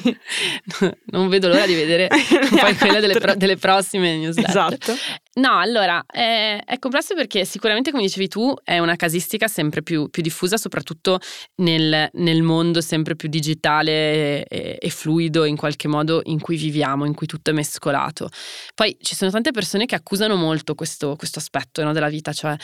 non 1.05 1.29
vedo 1.29 1.47
l'ora 1.47 1.65
di 1.65 1.73
vedere 1.73 2.07
poi 2.59 2.75
quelle 2.77 2.99
delle, 2.99 3.17
pro- 3.19 3.35
delle 3.35 3.57
prossime 3.57 4.17
newsletter. 4.17 4.49
Esatto. 4.49 4.95
No, 5.39 5.57
allora 5.57 6.03
è, 6.05 6.61
è, 6.65 6.79
complesso 6.79 7.15
perché 7.15 7.45
sicuramente, 7.45 7.91
come 7.91 8.03
dicevi 8.03 8.27
tu, 8.27 8.53
è 8.61 8.77
una 8.79 8.97
casistica 8.97 9.47
sempre 9.47 9.81
più, 9.81 10.09
più 10.09 10.21
diffusa, 10.21 10.57
soprattutto 10.57 11.19
nel, 11.57 12.09
nel, 12.11 12.41
mondo 12.41 12.81
sempre 12.81 13.15
più 13.15 13.29
digitale 13.29 14.43
e, 14.45 14.77
e, 14.77 14.89
fluido 14.89 15.45
in 15.45 15.55
qualche 15.55 15.87
modo 15.87 16.19
in 16.25 16.41
cui 16.41 16.57
viviamo, 16.57 17.05
in 17.05 17.13
cui 17.13 17.25
tutto 17.25 17.51
è 17.51 17.53
mescolato. 17.53 18.29
Poi 18.75 18.97
ci 18.99 19.15
sono 19.15 19.31
tante 19.31 19.51
persone 19.51 19.85
che 19.85 19.95
accusano 19.95 20.35
molto 20.35 20.75
questo, 20.75 21.15
questo 21.15 21.39
aspetto 21.39 21.81
no, 21.83 21.93
della 21.93 22.09
vita, 22.09 22.33
cioè 22.33 22.55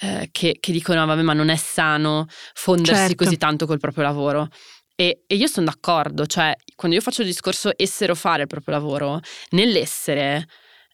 eh, 0.00 0.28
che, 0.30 0.56
che, 0.60 0.70
dicono: 0.70 1.04
vabbè, 1.04 1.22
ma 1.22 1.32
non 1.32 1.48
è 1.48 1.56
sano 1.56 2.26
fondersi 2.54 3.08
certo. 3.08 3.24
così 3.24 3.36
tanto 3.38 3.66
col 3.66 3.80
proprio 3.80 4.04
lavoro. 4.04 4.48
E, 4.94 5.24
e, 5.26 5.34
io 5.34 5.48
sono 5.48 5.66
d'accordo, 5.66 6.26
cioè 6.26 6.54
quando 6.76 6.96
io 6.96 7.02
faccio 7.02 7.22
il 7.22 7.26
discorso 7.26 7.72
essere 7.74 8.12
o 8.12 8.14
fare 8.14 8.42
il 8.42 8.48
proprio 8.48 8.76
lavoro, 8.76 9.20
nell'essere 9.50 10.46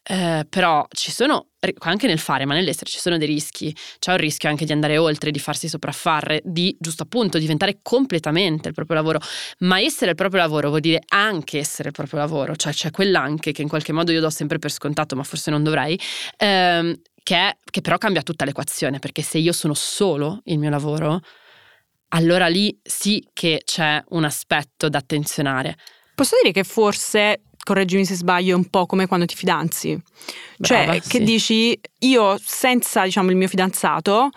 eh, 0.09 0.45
però 0.49 0.85
ci 0.89 1.11
sono, 1.11 1.47
anche 1.79 2.07
nel 2.07 2.17
fare, 2.17 2.45
ma 2.45 2.53
nell'essere 2.53 2.89
ci 2.89 2.97
sono 2.97 3.17
dei 3.17 3.27
rischi. 3.27 3.75
C'è 3.99 4.11
un 4.11 4.17
rischio 4.17 4.47
anche 4.47 4.63
di 4.63 4.71
andare 4.71 4.97
oltre, 4.97 5.31
di 5.31 5.39
farsi 5.39 5.67
sopraffare, 5.67 6.41
di 6.45 6.73
giusto 6.79 7.03
appunto 7.03 7.37
diventare 7.37 7.79
completamente 7.81 8.69
il 8.69 8.73
proprio 8.73 8.95
lavoro. 8.95 9.19
Ma 9.59 9.81
essere 9.81 10.11
il 10.11 10.15
proprio 10.15 10.39
lavoro 10.39 10.69
vuol 10.69 10.79
dire 10.79 11.01
anche 11.09 11.59
essere 11.59 11.89
il 11.89 11.93
proprio 11.93 12.19
lavoro, 12.19 12.55
cioè 12.55 12.71
c'è 12.71 12.89
quell'anche 12.89 13.51
che 13.51 13.61
in 13.61 13.67
qualche 13.67 13.91
modo 13.91 14.13
io 14.13 14.21
do 14.21 14.29
sempre 14.29 14.59
per 14.59 14.71
scontato, 14.71 15.17
ma 15.17 15.23
forse 15.23 15.51
non 15.51 15.61
dovrei. 15.61 15.99
Ehm, 16.37 17.01
che, 17.21 17.57
che 17.69 17.81
però 17.81 17.97
cambia 17.97 18.21
tutta 18.21 18.45
l'equazione, 18.45 18.99
perché 18.99 19.21
se 19.21 19.39
io 19.39 19.51
sono 19.51 19.73
solo 19.73 20.39
il 20.45 20.57
mio 20.57 20.69
lavoro, 20.69 21.19
allora 22.09 22.47
lì 22.47 22.79
sì 22.81 23.21
che 23.33 23.61
c'è 23.65 24.01
un 24.09 24.23
aspetto 24.23 24.87
da 24.87 24.99
attenzionare. 24.99 25.75
Posso 26.15 26.37
dire 26.41 26.53
che 26.53 26.63
forse 26.63 27.41
correggimi 27.67 28.05
se 28.05 28.15
sbaglio, 28.15 28.53
è 28.53 28.55
un 28.55 28.69
po' 28.69 28.85
come 28.85 29.07
quando 29.07 29.25
ti 29.25 29.35
fidanzi. 29.35 30.01
Cioè, 30.61 30.85
Brava, 30.85 30.99
che 30.99 31.17
sì. 31.17 31.23
dici, 31.23 31.79
io 31.99 32.39
senza, 32.41 33.03
diciamo, 33.03 33.29
il 33.29 33.35
mio 33.35 33.49
fidanzato 33.49 34.29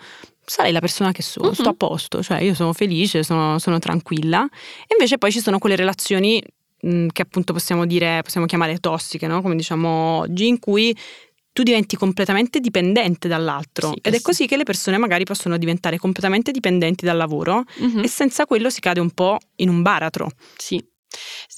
sarei 0.43 0.73
la 0.73 0.81
persona 0.81 1.13
che 1.13 1.21
sono, 1.21 1.47
uh-huh. 1.47 1.53
sto 1.53 1.69
a 1.69 1.73
posto, 1.73 2.21
cioè 2.21 2.41
io 2.41 2.53
sono 2.53 2.73
felice, 2.73 3.23
sono, 3.23 3.57
sono 3.57 3.79
tranquilla. 3.79 4.43
E 4.81 4.95
invece 4.97 5.17
poi 5.17 5.31
ci 5.31 5.39
sono 5.39 5.59
quelle 5.59 5.77
relazioni 5.77 6.43
mh, 6.81 7.07
che 7.13 7.21
appunto 7.21 7.53
possiamo 7.53 7.85
dire, 7.85 8.21
possiamo 8.21 8.45
chiamare 8.47 8.79
tossiche, 8.79 9.27
no? 9.27 9.41
come 9.41 9.55
diciamo 9.55 9.89
oggi, 10.19 10.47
in 10.47 10.59
cui 10.59 10.93
tu 11.53 11.63
diventi 11.63 11.95
completamente 11.95 12.59
dipendente 12.59 13.29
dall'altro. 13.29 13.91
Sì, 13.91 13.99
Ed 14.01 14.13
è 14.13 14.17
sì. 14.17 14.23
così 14.23 14.45
che 14.45 14.57
le 14.57 14.63
persone 14.63 14.97
magari 14.97 15.23
possono 15.23 15.57
diventare 15.57 15.97
completamente 15.97 16.51
dipendenti 16.51 17.05
dal 17.05 17.15
lavoro 17.17 17.63
uh-huh. 17.77 18.01
e 18.01 18.09
senza 18.09 18.45
quello 18.45 18.69
si 18.69 18.81
cade 18.81 18.99
un 18.99 19.11
po' 19.11 19.37
in 19.55 19.69
un 19.69 19.81
baratro. 19.81 20.31
Sì. 20.57 20.83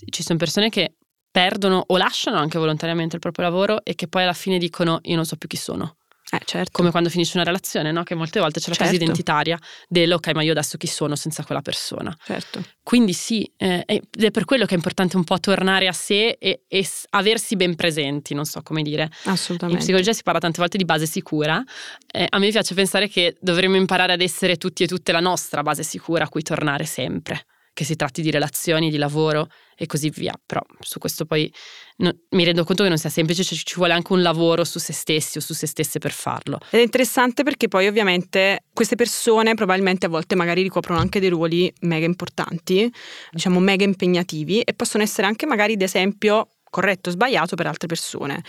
Ci 0.09 0.23
sono 0.23 0.37
persone 0.37 0.69
che 0.69 0.93
perdono 1.33 1.83
o 1.87 1.97
lasciano 1.97 2.37
anche 2.37 2.59
volontariamente 2.59 3.15
il 3.15 3.21
proprio 3.21 3.45
lavoro 3.45 3.83
e 3.83 3.95
che 3.95 4.07
poi 4.07 4.21
alla 4.21 4.33
fine 4.33 4.59
dicono 4.59 4.99
io 5.01 5.15
non 5.15 5.25
so 5.25 5.35
più 5.35 5.49
chi 5.49 5.57
sono. 5.57 5.95
Eh, 6.29 6.41
certo. 6.45 6.69
Come 6.71 6.91
quando 6.91 7.09
finisce 7.09 7.37
una 7.37 7.45
relazione, 7.45 7.91
no? 7.91 8.03
che 8.03 8.15
molte 8.15 8.39
volte 8.39 8.59
c'è 8.59 8.69
la 8.69 8.75
certo. 8.75 8.89
crisi 8.91 9.03
identitaria 9.03 9.59
del 9.87 10.13
ok, 10.13 10.33
ma 10.33 10.43
io 10.43 10.51
adesso 10.51 10.77
chi 10.77 10.87
sono 10.87 11.15
senza 11.15 11.43
quella 11.43 11.61
persona. 11.61 12.15
Certo. 12.23 12.63
Quindi 12.83 13.13
sì, 13.13 13.51
eh, 13.57 13.83
ed 13.85 14.23
è 14.23 14.29
per 14.29 14.45
quello 14.45 14.65
che 14.65 14.73
è 14.73 14.75
importante 14.75 15.17
un 15.17 15.23
po' 15.23 15.39
tornare 15.39 15.87
a 15.87 15.91
sé 15.91 16.37
e, 16.39 16.63
e, 16.67 16.87
aversi 17.09 17.55
ben 17.55 17.75
presenti, 17.75 18.35
non 18.35 18.45
so 18.45 18.61
come 18.61 18.83
dire. 18.83 19.09
Assolutamente. 19.25 19.79
In 19.79 19.83
psicologia 19.83 20.13
si 20.13 20.23
parla 20.23 20.39
tante 20.39 20.59
volte 20.59 20.77
di 20.77 20.85
base 20.85 21.07
sicura. 21.07 21.63
Eh, 22.11 22.27
a 22.29 22.37
me 22.37 22.49
piace 22.49 22.75
pensare 22.75 23.09
che 23.09 23.37
dovremmo 23.39 23.75
imparare 23.75 24.13
ad 24.13 24.21
essere 24.21 24.57
tutti 24.57 24.83
e 24.83 24.87
tutte 24.87 25.11
la 25.11 25.19
nostra 25.19 25.61
base 25.63 25.81
sicura 25.81 26.25
a 26.25 26.29
cui 26.29 26.43
tornare 26.43 26.85
sempre 26.85 27.45
che 27.73 27.83
si 27.83 27.95
tratti 27.95 28.21
di 28.21 28.31
relazioni, 28.31 28.89
di 28.89 28.97
lavoro 28.97 29.47
e 29.75 29.87
così 29.87 30.09
via. 30.09 30.33
Però 30.45 30.61
su 30.79 30.99
questo 30.99 31.25
poi 31.25 31.51
no, 31.97 32.11
mi 32.29 32.43
rendo 32.43 32.63
conto 32.63 32.83
che 32.83 32.89
non 32.89 32.97
sia 32.97 33.09
semplice, 33.09 33.43
cioè 33.43 33.57
ci 33.57 33.75
vuole 33.75 33.93
anche 33.93 34.13
un 34.13 34.21
lavoro 34.21 34.63
su 34.63 34.79
se 34.79 34.93
stessi 34.93 35.39
o 35.39 35.41
su 35.41 35.53
se 35.53 35.65
stesse 35.65 35.99
per 35.99 36.11
farlo. 36.11 36.59
Ed 36.69 36.79
è 36.79 36.83
interessante 36.83 37.43
perché 37.43 37.67
poi 37.67 37.87
ovviamente 37.87 38.65
queste 38.71 38.95
persone 38.95 39.55
probabilmente 39.55 40.05
a 40.05 40.09
volte 40.09 40.35
magari 40.35 40.61
ricoprono 40.61 40.99
anche 40.99 41.19
dei 41.19 41.29
ruoli 41.29 41.73
mega 41.81 42.05
importanti, 42.05 42.91
diciamo 43.31 43.59
mega 43.59 43.83
impegnativi 43.83 44.61
e 44.61 44.73
possono 44.73 45.03
essere 45.03 45.27
anche 45.27 45.45
magari 45.45 45.75
d'esempio 45.75 46.49
corretto 46.69 47.09
o 47.09 47.11
sbagliato 47.11 47.55
per 47.55 47.67
altre 47.67 47.87
persone. 47.87 48.43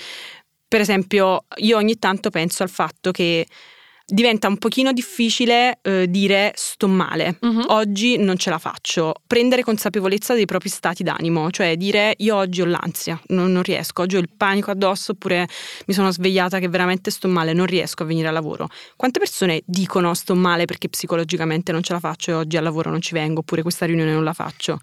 Per 0.66 0.80
esempio, 0.80 1.44
io 1.58 1.76
ogni 1.76 1.98
tanto 1.98 2.30
penso 2.30 2.62
al 2.62 2.68
fatto 2.68 3.10
che 3.10 3.46
diventa 4.06 4.49
un 4.49 4.58
pochino 4.58 4.92
difficile 4.92 5.78
eh, 5.82 6.06
dire 6.08 6.52
sto 6.56 6.88
male, 6.88 7.38
uh-huh. 7.40 7.64
oggi 7.68 8.18
non 8.18 8.37
ce 8.37 8.50
la 8.50 8.58
faccio, 8.58 9.14
prendere 9.26 9.62
consapevolezza 9.62 10.34
dei 10.34 10.44
propri 10.44 10.68
stati 10.68 11.02
d'animo, 11.02 11.50
cioè 11.50 11.76
dire 11.76 12.14
io 12.18 12.37
oggi 12.37 12.61
ho 12.61 12.66
l'ansia, 12.66 13.20
non, 13.28 13.50
non, 13.52 13.62
riesco, 13.62 14.02
oggi 14.02 14.16
ho 14.16 14.20
il 14.20 14.28
panico 14.37 14.70
addosso 14.70 15.12
oppure 15.12 15.49
mi 15.87 15.94
sono 15.94 16.11
svegliata 16.11 16.58
che 16.58 16.68
veramente 16.68 17.11
sto 17.11 17.28
male, 17.28 17.52
non 17.52 17.66
riesco 17.66 18.02
a 18.02 18.06
venire 18.06 18.28
al 18.28 18.34
lavoro. 18.34 18.68
Quante 18.96 19.18
persone 19.18 19.62
dicono 19.64 20.12
sto 20.14 20.34
male 20.34 20.66
perché 20.66 20.88
psicologicamente 20.88 21.73
non 21.73 21.82
ce 21.82 21.94
la 21.94 22.00
faccio 22.00 22.30
e 22.30 22.34
oggi 22.34 22.56
al 22.56 22.64
lavoro 22.64 22.90
non 22.90 23.00
ci 23.00 23.14
vengo 23.14 23.40
oppure 23.40 23.62
questa 23.62 23.87
riunione 23.87 24.12
non 24.12 24.25
la 24.25 24.34
faccio? 24.34 24.80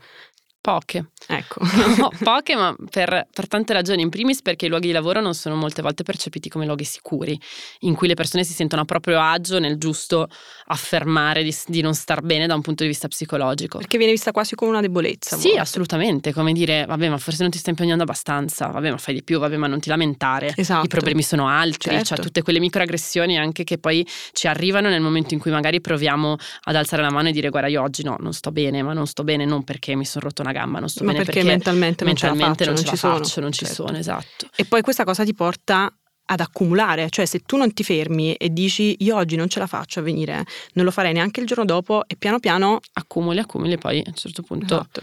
Poche. 0.62 1.12
Ecco. 1.28 1.63
No, 1.98 2.12
poche, 2.24 2.56
ma 2.56 2.75
per, 2.90 3.28
per, 3.34 3.48
tante 3.48 3.74
ragioni. 3.74 4.01
In 4.01 4.10
primis 4.10 4.42
perché 4.42 4.66
i 4.66 4.70
luoghi 4.70 4.88
di 4.88 4.94
lavoro 4.94 5.22
non 5.22 5.34
sono 5.34 5.56
molte 5.56 5.82
volte 5.82 6.04
percepiti 6.04 6.50
come 6.50 6.66
luoghi 6.66 6.84
sicuri, 6.84 7.40
in 7.82 7.96
cui 7.96 8.08
le 8.08 8.13
persone 8.13 8.44
si 8.44 8.54
sentono 8.54 8.82
a 8.82 8.86
proprio 8.86 9.20
agio 9.20 9.60
nel 9.60 9.78
giusto 9.78 10.28
affermare 10.68 11.44
di, 11.44 11.56
di 11.68 11.82
non 11.82 11.94
star 11.94 12.22
bene 12.22 12.48
da 12.48 12.56
un 12.56 12.62
punto 12.62 12.84
di 12.84 12.90
vista 12.90 13.08
psicologico. 13.08 13.78
Perché 13.78 13.98
viene 13.98 14.13
vista 14.13 14.32
quasi 14.32 14.56
come 14.56 14.72
una 14.72 14.82
debolezza. 14.82 15.38
Sì, 15.38 15.56
assolutamente. 15.58 16.34
Come 16.34 16.54
dire, 16.54 16.86
vabbè, 16.86 17.10
ma 17.10 17.18
forse 17.18 17.42
non 17.42 17.51
ti 17.51 17.58
stai 17.58 17.74
impegnando 17.74 18.04
abbastanza, 18.04 18.68
vabbè, 18.68 18.92
ma 18.92 18.98
fai 18.98 19.16
di 19.16 19.24
più, 19.24 19.40
vabbè, 19.40 19.58
ma 19.58 19.68
non 19.68 19.80
ti 19.80 19.90
lamentare. 19.90 20.54
Esatto. 20.56 20.86
I 20.86 20.90
problemi 20.90 21.22
sono 21.22 21.48
altri, 21.48 21.90
cioè 21.90 21.94
certo. 22.00 22.16
cioè 22.16 22.25
tutte 22.25 22.42
quelle 22.42 22.60
microaggressioni 22.60 23.38
anche 23.38 23.63
che 23.63 23.78
poi 23.78 24.06
ci 24.34 24.48
arrivano 24.48 24.90
nel 24.90 25.01
momento 25.01 25.34
in 25.34 25.40
cui 25.40 25.51
magari 25.51 25.82
proviamo 25.82 26.36
ad 26.63 26.75
alzare 26.75 27.01
la 27.01 27.12
mano 27.12 27.30
e 27.30 27.32
dire 27.32 27.50
guarda, 27.50 27.70
io 27.70 27.82
oggi 27.82 28.04
no, 28.04 28.18
non 28.20 28.34
sto 28.34 28.51
bene, 28.51 28.82
ma 28.82 28.94
non 28.94 29.08
sto 29.08 29.24
bene 29.24 29.46
non 29.46 29.63
perché 29.63 29.96
mi 29.96 30.06
sono 30.06 30.25
rotto 30.25 30.42
una 30.42 30.51
gamba, 30.51 30.80
non 30.80 30.90
sto 30.90 31.04
Ma 31.04 31.11
bene 31.12 31.24
perché, 31.24 31.39
perché 31.39 31.48
mentalmente 31.48 32.03
non, 32.03 32.13
mentalmente 32.13 32.65
non, 32.65 32.74
non 32.74 32.84
ci 32.84 32.96
sono, 32.96 33.18
faccio, 33.18 33.39
non 33.41 33.51
ci 33.51 33.65
certo. 33.65 33.86
sono, 33.86 33.98
esatto. 33.98 34.48
E 34.56 34.65
poi 34.65 34.82
questa 34.82 35.03
cosa 35.03 35.24
ti 35.24 35.34
porta 35.34 35.94
ad 36.25 36.39
accumulare, 36.39 37.10
cioè 37.10 37.25
se 37.25 37.39
tu 37.39 37.58
non 37.58 37.74
ti 37.74 37.84
fermi 37.84 38.34
e 38.36 38.51
dici 38.51 38.96
io 39.00 39.18
oggi 39.18 39.36
non 39.36 39.50
ce 39.50 39.60
la 39.60 39.68
faccio 39.68 40.00
a 40.00 40.03
venire, 40.03 40.46
non 40.74 40.86
lo 40.86 40.91
farei 40.91 41.13
neanche 41.13 41.41
il 41.41 41.46
giorno 41.46 41.65
dopo 41.65 42.03
e 42.08 42.15
piano 42.15 42.39
piano 42.39 42.80
accumuli, 42.94 43.39
accumuli 43.39 43.77
poi 43.77 44.00
a 44.00 44.03
un 44.08 44.13
certo 44.13 44.41
punto 44.41 44.75
esatto. 44.75 45.01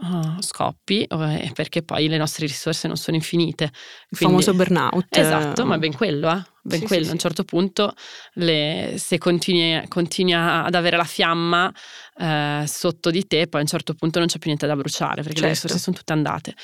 uh, 0.00 0.40
scoppi 0.40 1.06
perché 1.52 1.82
poi 1.82 2.08
le 2.08 2.16
nostre 2.16 2.46
risorse 2.46 2.86
non 2.88 2.96
sono 2.96 3.16
infinite. 3.16 3.64
Il 3.64 4.16
Quindi, 4.16 4.42
famoso 4.42 4.54
burnout. 4.54 5.16
Esatto, 5.16 5.66
ma 5.66 5.76
ben 5.76 5.94
quello, 5.94 6.30
eh? 6.30 6.42
Ben 6.62 6.80
sì, 6.80 6.86
quello. 6.86 7.04
Sì, 7.04 7.10
a 7.10 7.12
un 7.12 7.18
certo 7.18 7.44
punto 7.44 7.94
le, 8.34 8.94
se 8.96 9.18
continui, 9.18 9.86
continui, 9.88 10.34
ad 10.34 10.74
avere 10.74 10.96
la 10.96 11.04
fiamma 11.04 11.72
eh, 12.16 12.64
sotto 12.66 13.10
di 13.10 13.26
te, 13.26 13.46
poi 13.48 13.60
a 13.60 13.62
un 13.62 13.68
certo 13.68 13.94
punto 13.94 14.18
non 14.18 14.28
c'è 14.28 14.38
più 14.38 14.48
niente 14.48 14.66
da 14.66 14.76
bruciare 14.76 15.22
perché 15.22 15.40
certo. 15.40 15.46
le 15.46 15.52
risorse 15.52 15.78
sono 15.78 15.96
tutte 15.96 16.12
andate. 16.12 16.54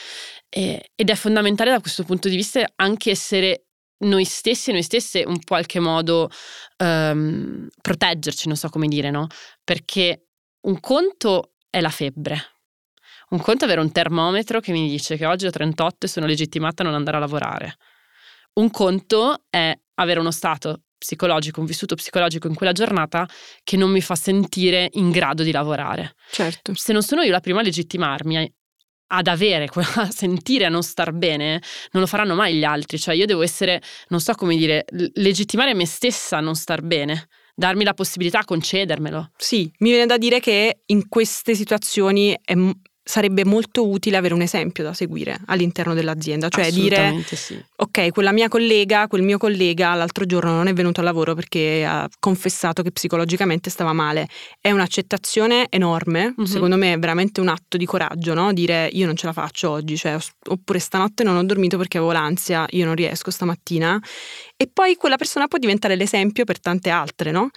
E, 0.49 0.91
ed 0.95 1.11
è 1.11 1.15
fondamentale 1.15 1.71
da 1.71 1.81
questo 1.81 2.05
punto 2.05 2.29
di 2.29 2.37
vista 2.37 2.65
anche 2.77 3.11
essere 3.11 3.67
noi 3.99 4.25
stessi 4.25 4.71
e 4.71 4.73
noi 4.75 4.83
stesse 4.83 5.21
in 5.21 5.43
qualche 5.45 5.81
modo 5.81 6.29
um, 6.79 7.67
proteggerci, 7.81 8.47
non 8.49 8.57
so 8.57 8.69
come 8.69 8.89
dire, 8.89 9.11
no? 9.11 9.27
Perché 9.65 10.27
un 10.63 10.81
conto 10.81 11.53
è 11.71 11.81
la 11.81 11.91
febbre. 11.91 12.55
Un 13.31 13.41
conto 13.41 13.65
è 13.65 13.67
avere 13.67 13.81
un 13.81 13.91
termometro 13.91 14.61
che 14.61 14.73
mi 14.73 14.89
dice 14.89 15.17
che 15.17 15.27
oggi 15.27 15.47
ho 15.47 15.51
38 15.51 16.07
e 16.07 16.09
sono 16.09 16.27
legittimata 16.27 16.83
a 16.83 16.87
non 16.87 16.95
andare 16.95 17.17
a 17.17 17.21
lavorare. 17.21 17.77
Un 18.55 18.71
conto 18.71 19.45
è 19.51 19.77
avere 19.97 20.21
uno 20.21 20.31
stato 20.31 20.83
psicologico, 20.99 21.61
un 21.61 21.67
vissuto 21.67 21.95
psicologico 21.95 22.49
in 22.49 22.55
quella 22.55 22.73
giornata 22.73 23.29
che 23.63 23.77
non 23.77 23.91
mi 23.91 24.01
fa 24.01 24.15
sentire 24.15 24.89
in 24.93 25.11
grado 25.11 25.43
di 25.43 25.53
lavorare. 25.53 26.15
Certo. 26.31 26.73
Se 26.75 26.93
non 26.93 27.03
sono 27.03 27.23
io 27.23 27.31
la 27.31 27.41
prima 27.41 27.61
a 27.61 27.63
legittimarmi 27.63 28.55
ad 29.09 29.27
avere, 29.27 29.69
a 29.97 30.11
sentire, 30.11 30.65
a 30.65 30.69
non 30.69 30.83
star 30.83 31.13
bene, 31.13 31.63
non 31.93 32.03
lo 32.03 32.07
faranno 32.07 32.35
mai 32.35 32.55
gli 32.55 32.65
altri. 32.65 32.99
Cioè 32.99 33.15
io 33.15 33.27
devo 33.27 33.43
essere, 33.43 33.83
non 34.09 34.21
so 34.21 34.33
come 34.35 34.57
dire, 34.57 34.85
legittimare 35.15 35.75
me 35.75 35.87
stessa 35.87 36.39
a 36.39 36.41
non 36.41 36.55
star 36.55 36.83
bene 36.83 37.29
darmi 37.57 37.85
la 37.85 37.95
possibilità, 37.95 38.45
concedermelo. 38.45 39.31
Sì, 39.37 39.73
mi 39.79 39.89
viene 39.89 40.07
da 40.07 40.19
dire 40.19 40.41
che 40.41 40.83
in 40.87 41.09
queste 41.09 41.55
situazioni 41.55 42.39
è 42.45 42.55
sarebbe 43.09 43.45
molto 43.45 43.89
utile 43.89 44.17
avere 44.17 44.35
un 44.35 44.43
esempio 44.43 44.83
da 44.83 44.93
seguire 44.93 45.39
all'interno 45.47 45.95
dell'azienda, 45.95 46.49
cioè 46.49 46.73
dire 46.73 47.23
sì. 47.25 47.57
ok, 47.77 48.11
quella 48.11 48.33
mia 48.33 48.49
collega, 48.49 49.07
quel 49.07 49.23
mio 49.23 49.39
collega 49.39 49.95
l'altro 49.95 50.27
giorno 50.27 50.51
non 50.51 50.67
è 50.67 50.73
venuto 50.73 50.99
al 50.99 51.07
lavoro 51.07 51.33
perché 51.33 51.85
ha 51.87 52.09
confessato 52.19 52.83
che 52.83 52.91
psicologicamente 52.91 53.71
stava 53.71 53.93
male. 53.93 54.27
È 54.61 54.73
un'accettazione 54.73 55.67
enorme, 55.71 56.35
mm-hmm. 56.37 56.51
secondo 56.51 56.77
me 56.77 56.95
è 56.95 56.99
veramente 56.99 57.41
un 57.41 57.47
atto 57.47 57.77
di 57.77 57.87
coraggio, 57.87 58.35
no? 58.35 58.53
Dire 58.53 58.89
io 58.93 59.07
non 59.07 59.15
ce 59.15 59.27
la 59.27 59.33
faccio 59.33 59.71
oggi, 59.71 59.97
cioè, 59.97 60.19
oppure 60.49 60.81
stanotte 60.81 61.23
non 61.23 61.37
ho 61.37 61.45
dormito 61.45 61.79
perché 61.79 61.99
avevo 61.99 62.11
l'ansia, 62.11 62.67
io 62.71 62.87
non 62.87 62.97
riesco 62.97 63.31
stamattina. 63.31 64.03
E 64.57 64.69
poi 64.73 64.97
quella 64.97 65.17
persona 65.17 65.47
può 65.47 65.59
diventare 65.59 65.95
l'esempio 65.95 66.45
per 66.45 66.59
tante 66.59 66.91
altre, 66.91 67.31
no? 67.31 67.51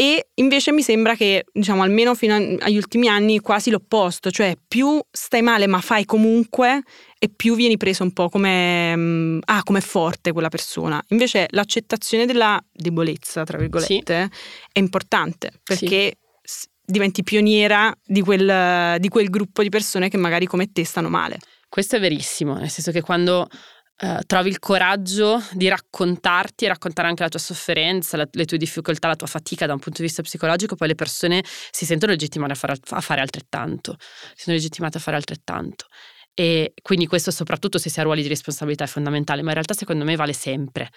E 0.00 0.28
invece 0.36 0.72
mi 0.72 0.80
sembra 0.80 1.14
che, 1.14 1.44
diciamo, 1.52 1.82
almeno 1.82 2.14
fino 2.14 2.34
agli 2.34 2.76
ultimi 2.78 3.06
anni 3.06 3.38
quasi 3.40 3.68
l'opposto, 3.68 4.30
cioè 4.30 4.56
più 4.66 4.98
stai 5.10 5.42
male 5.42 5.66
ma 5.66 5.82
fai 5.82 6.06
comunque 6.06 6.80
e 7.18 7.28
più 7.28 7.54
vieni 7.54 7.76
preso 7.76 8.02
un 8.02 8.14
po' 8.14 8.30
come 8.30 8.96
mm, 8.96 9.38
ah, 9.44 9.62
come 9.62 9.82
forte 9.82 10.32
quella 10.32 10.48
persona. 10.48 10.98
Invece 11.08 11.48
l'accettazione 11.50 12.24
della 12.24 12.58
debolezza, 12.72 13.44
tra 13.44 13.58
virgolette, 13.58 14.30
sì. 14.32 14.38
è 14.72 14.78
importante 14.78 15.50
perché 15.62 16.16
sì. 16.40 16.66
diventi 16.82 17.22
pioniera 17.22 17.94
di 18.02 18.22
quel, 18.22 18.98
di 18.98 19.08
quel 19.08 19.28
gruppo 19.28 19.62
di 19.62 19.68
persone 19.68 20.08
che 20.08 20.16
magari 20.16 20.46
come 20.46 20.72
te 20.72 20.82
stanno 20.82 21.10
male. 21.10 21.36
Questo 21.68 21.96
è 21.96 22.00
verissimo, 22.00 22.54
nel 22.54 22.70
senso 22.70 22.90
che 22.90 23.02
quando 23.02 23.46
Uh, 24.02 24.20
trovi 24.26 24.48
il 24.48 24.58
coraggio 24.58 25.42
di 25.52 25.68
raccontarti 25.68 26.64
e 26.64 26.68
raccontare 26.68 27.06
anche 27.06 27.22
la 27.22 27.28
tua 27.28 27.38
sofferenza, 27.38 28.16
la, 28.16 28.26
le 28.30 28.46
tue 28.46 28.56
difficoltà, 28.56 29.08
la 29.08 29.16
tua 29.16 29.26
fatica 29.26 29.66
da 29.66 29.74
un 29.74 29.78
punto 29.78 29.98
di 30.00 30.06
vista 30.06 30.22
psicologico, 30.22 30.74
poi 30.74 30.88
le 30.88 30.94
persone 30.94 31.44
si 31.70 31.84
sentono 31.84 32.12
legittimate 32.12 32.52
a 32.52 32.54
fare, 32.54 32.76
a 32.82 33.00
fare 33.02 33.20
altrettanto, 33.20 33.96
si 34.34 34.44
sono 34.44 34.56
legittimate 34.56 34.96
a 34.96 35.00
fare 35.00 35.16
altrettanto. 35.16 35.84
E 36.34 36.72
quindi 36.80 37.06
questo 37.06 37.30
soprattutto 37.30 37.78
se 37.78 37.90
si 37.90 38.00
ha 38.00 38.02
ruoli 38.02 38.22
di 38.22 38.28
responsabilità 38.28 38.84
è 38.84 38.86
fondamentale, 38.86 39.42
ma 39.42 39.48
in 39.48 39.54
realtà 39.54 39.74
secondo 39.74 40.04
me 40.04 40.16
vale 40.16 40.32
sempre. 40.32 40.90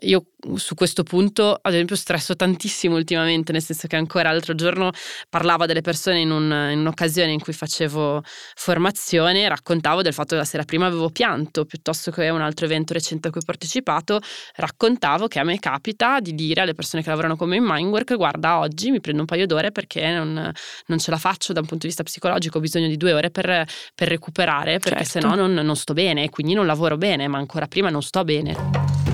Eh, 0.00 0.08
io 0.08 0.26
su 0.56 0.74
questo 0.74 1.02
punto, 1.02 1.58
ad 1.60 1.72
esempio, 1.72 1.96
stresso 1.96 2.36
tantissimo 2.36 2.94
ultimamente, 2.94 3.52
nel 3.52 3.62
senso 3.62 3.86
che 3.86 3.96
ancora 3.96 4.30
l'altro 4.30 4.54
giorno 4.54 4.90
parlavo 5.28 5.66
delle 5.66 5.80
persone 5.80 6.20
in, 6.20 6.30
un, 6.30 6.44
in 6.72 6.78
un'occasione 6.80 7.32
in 7.32 7.40
cui 7.40 7.52
facevo 7.52 8.22
formazione, 8.54 9.48
raccontavo 9.48 10.02
del 10.02 10.12
fatto 10.12 10.30
che 10.30 10.36
la 10.36 10.44
sera 10.44 10.64
prima 10.64 10.86
avevo 10.86 11.10
pianto, 11.10 11.64
piuttosto 11.64 12.10
che 12.10 12.28
un 12.28 12.40
altro 12.40 12.66
evento 12.66 12.92
recente 12.92 13.28
a 13.28 13.30
cui 13.30 13.40
ho 13.40 13.44
partecipato, 13.44 14.20
raccontavo 14.54 15.26
che 15.28 15.38
a 15.38 15.44
me 15.44 15.58
capita 15.58 16.20
di 16.20 16.34
dire 16.34 16.60
alle 16.60 16.74
persone 16.74 17.02
che 17.02 17.08
lavorano 17.08 17.36
con 17.36 17.48
me 17.48 17.56
in 17.56 17.64
Mindwork, 17.64 18.14
guarda, 18.16 18.58
oggi 18.58 18.90
mi 18.90 19.00
prendo 19.00 19.20
un 19.20 19.26
paio 19.26 19.46
d'ore 19.46 19.72
perché 19.72 20.12
non, 20.12 20.52
non 20.86 20.98
ce 20.98 21.10
la 21.10 21.18
faccio 21.18 21.52
da 21.52 21.60
un 21.60 21.66
punto 21.66 21.82
di 21.82 21.88
vista 21.88 22.02
psicologico, 22.02 22.58
ho 22.58 22.60
bisogno 22.60 22.88
di 22.88 22.96
due 22.96 23.12
ore 23.12 23.30
per, 23.30 23.66
per 23.94 24.08
recuperare, 24.08 24.55
perché 24.64 25.04
certo. 25.04 25.04
se 25.04 25.20
no 25.20 25.34
non, 25.34 25.52
non 25.52 25.76
sto 25.76 25.92
bene, 25.92 26.24
e 26.24 26.30
quindi 26.30 26.54
non 26.54 26.66
lavoro 26.66 26.96
bene, 26.96 27.28
ma 27.28 27.38
ancora 27.38 27.66
prima 27.66 27.90
non 27.90 28.02
sto 28.02 28.24
bene. 28.24 29.04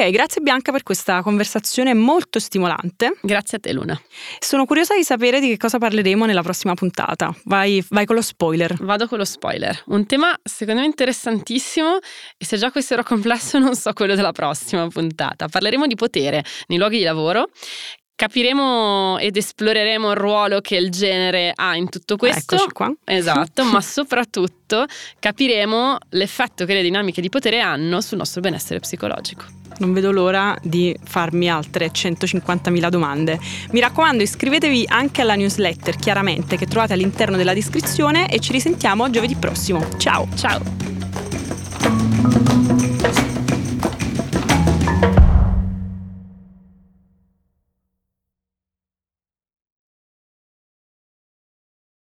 Ok, 0.00 0.10
grazie 0.10 0.40
Bianca 0.40 0.70
per 0.70 0.84
questa 0.84 1.22
conversazione 1.22 1.92
molto 1.92 2.38
stimolante. 2.38 3.18
Grazie 3.20 3.56
a 3.56 3.60
te 3.60 3.72
Luna. 3.72 4.00
Sono 4.38 4.64
curiosa 4.64 4.94
di 4.94 5.02
sapere 5.02 5.40
di 5.40 5.48
che 5.48 5.56
cosa 5.56 5.78
parleremo 5.78 6.24
nella 6.24 6.42
prossima 6.42 6.74
puntata. 6.74 7.34
Vai, 7.46 7.84
vai 7.88 8.04
con 8.06 8.14
lo 8.14 8.22
spoiler. 8.22 8.76
Vado 8.78 9.08
con 9.08 9.18
lo 9.18 9.24
spoiler. 9.24 9.82
Un 9.86 10.06
tema 10.06 10.38
secondo 10.40 10.82
me 10.82 10.86
interessantissimo 10.86 11.98
e 12.36 12.44
se 12.44 12.56
già 12.58 12.70
questo 12.70 12.94
era 12.94 13.02
complesso 13.02 13.58
non 13.58 13.74
so 13.74 13.92
quello 13.92 14.14
della 14.14 14.30
prossima 14.30 14.86
puntata. 14.86 15.48
Parleremo 15.48 15.88
di 15.88 15.96
potere 15.96 16.44
nei 16.68 16.78
luoghi 16.78 16.98
di 16.98 17.04
lavoro 17.04 17.48
Capiremo 18.18 19.18
ed 19.18 19.36
esploreremo 19.36 20.10
il 20.10 20.16
ruolo 20.16 20.60
che 20.60 20.74
il 20.74 20.90
genere 20.90 21.52
ha 21.54 21.76
in 21.76 21.88
tutto 21.88 22.16
questo. 22.16 22.56
Eccoci 22.56 22.70
qua. 22.72 22.92
Esatto, 23.04 23.62
ma 23.70 23.80
soprattutto 23.80 24.86
capiremo 25.20 25.98
l'effetto 26.08 26.64
che 26.64 26.74
le 26.74 26.82
dinamiche 26.82 27.20
di 27.20 27.28
potere 27.28 27.60
hanno 27.60 28.00
sul 28.00 28.18
nostro 28.18 28.40
benessere 28.40 28.80
psicologico. 28.80 29.44
Non 29.78 29.92
vedo 29.92 30.10
l'ora 30.10 30.58
di 30.60 30.96
farmi 31.00 31.48
altre 31.48 31.92
150.000 31.92 32.88
domande. 32.88 33.38
Mi 33.70 33.78
raccomando, 33.78 34.24
iscrivetevi 34.24 34.86
anche 34.88 35.20
alla 35.20 35.36
newsletter, 35.36 35.94
chiaramente, 35.94 36.56
che 36.56 36.66
trovate 36.66 36.94
all'interno 36.94 37.36
della 37.36 37.54
descrizione 37.54 38.28
e 38.28 38.40
ci 38.40 38.50
risentiamo 38.50 39.08
giovedì 39.10 39.36
prossimo. 39.36 39.96
Ciao! 39.96 40.26
Ciao! 40.34 40.97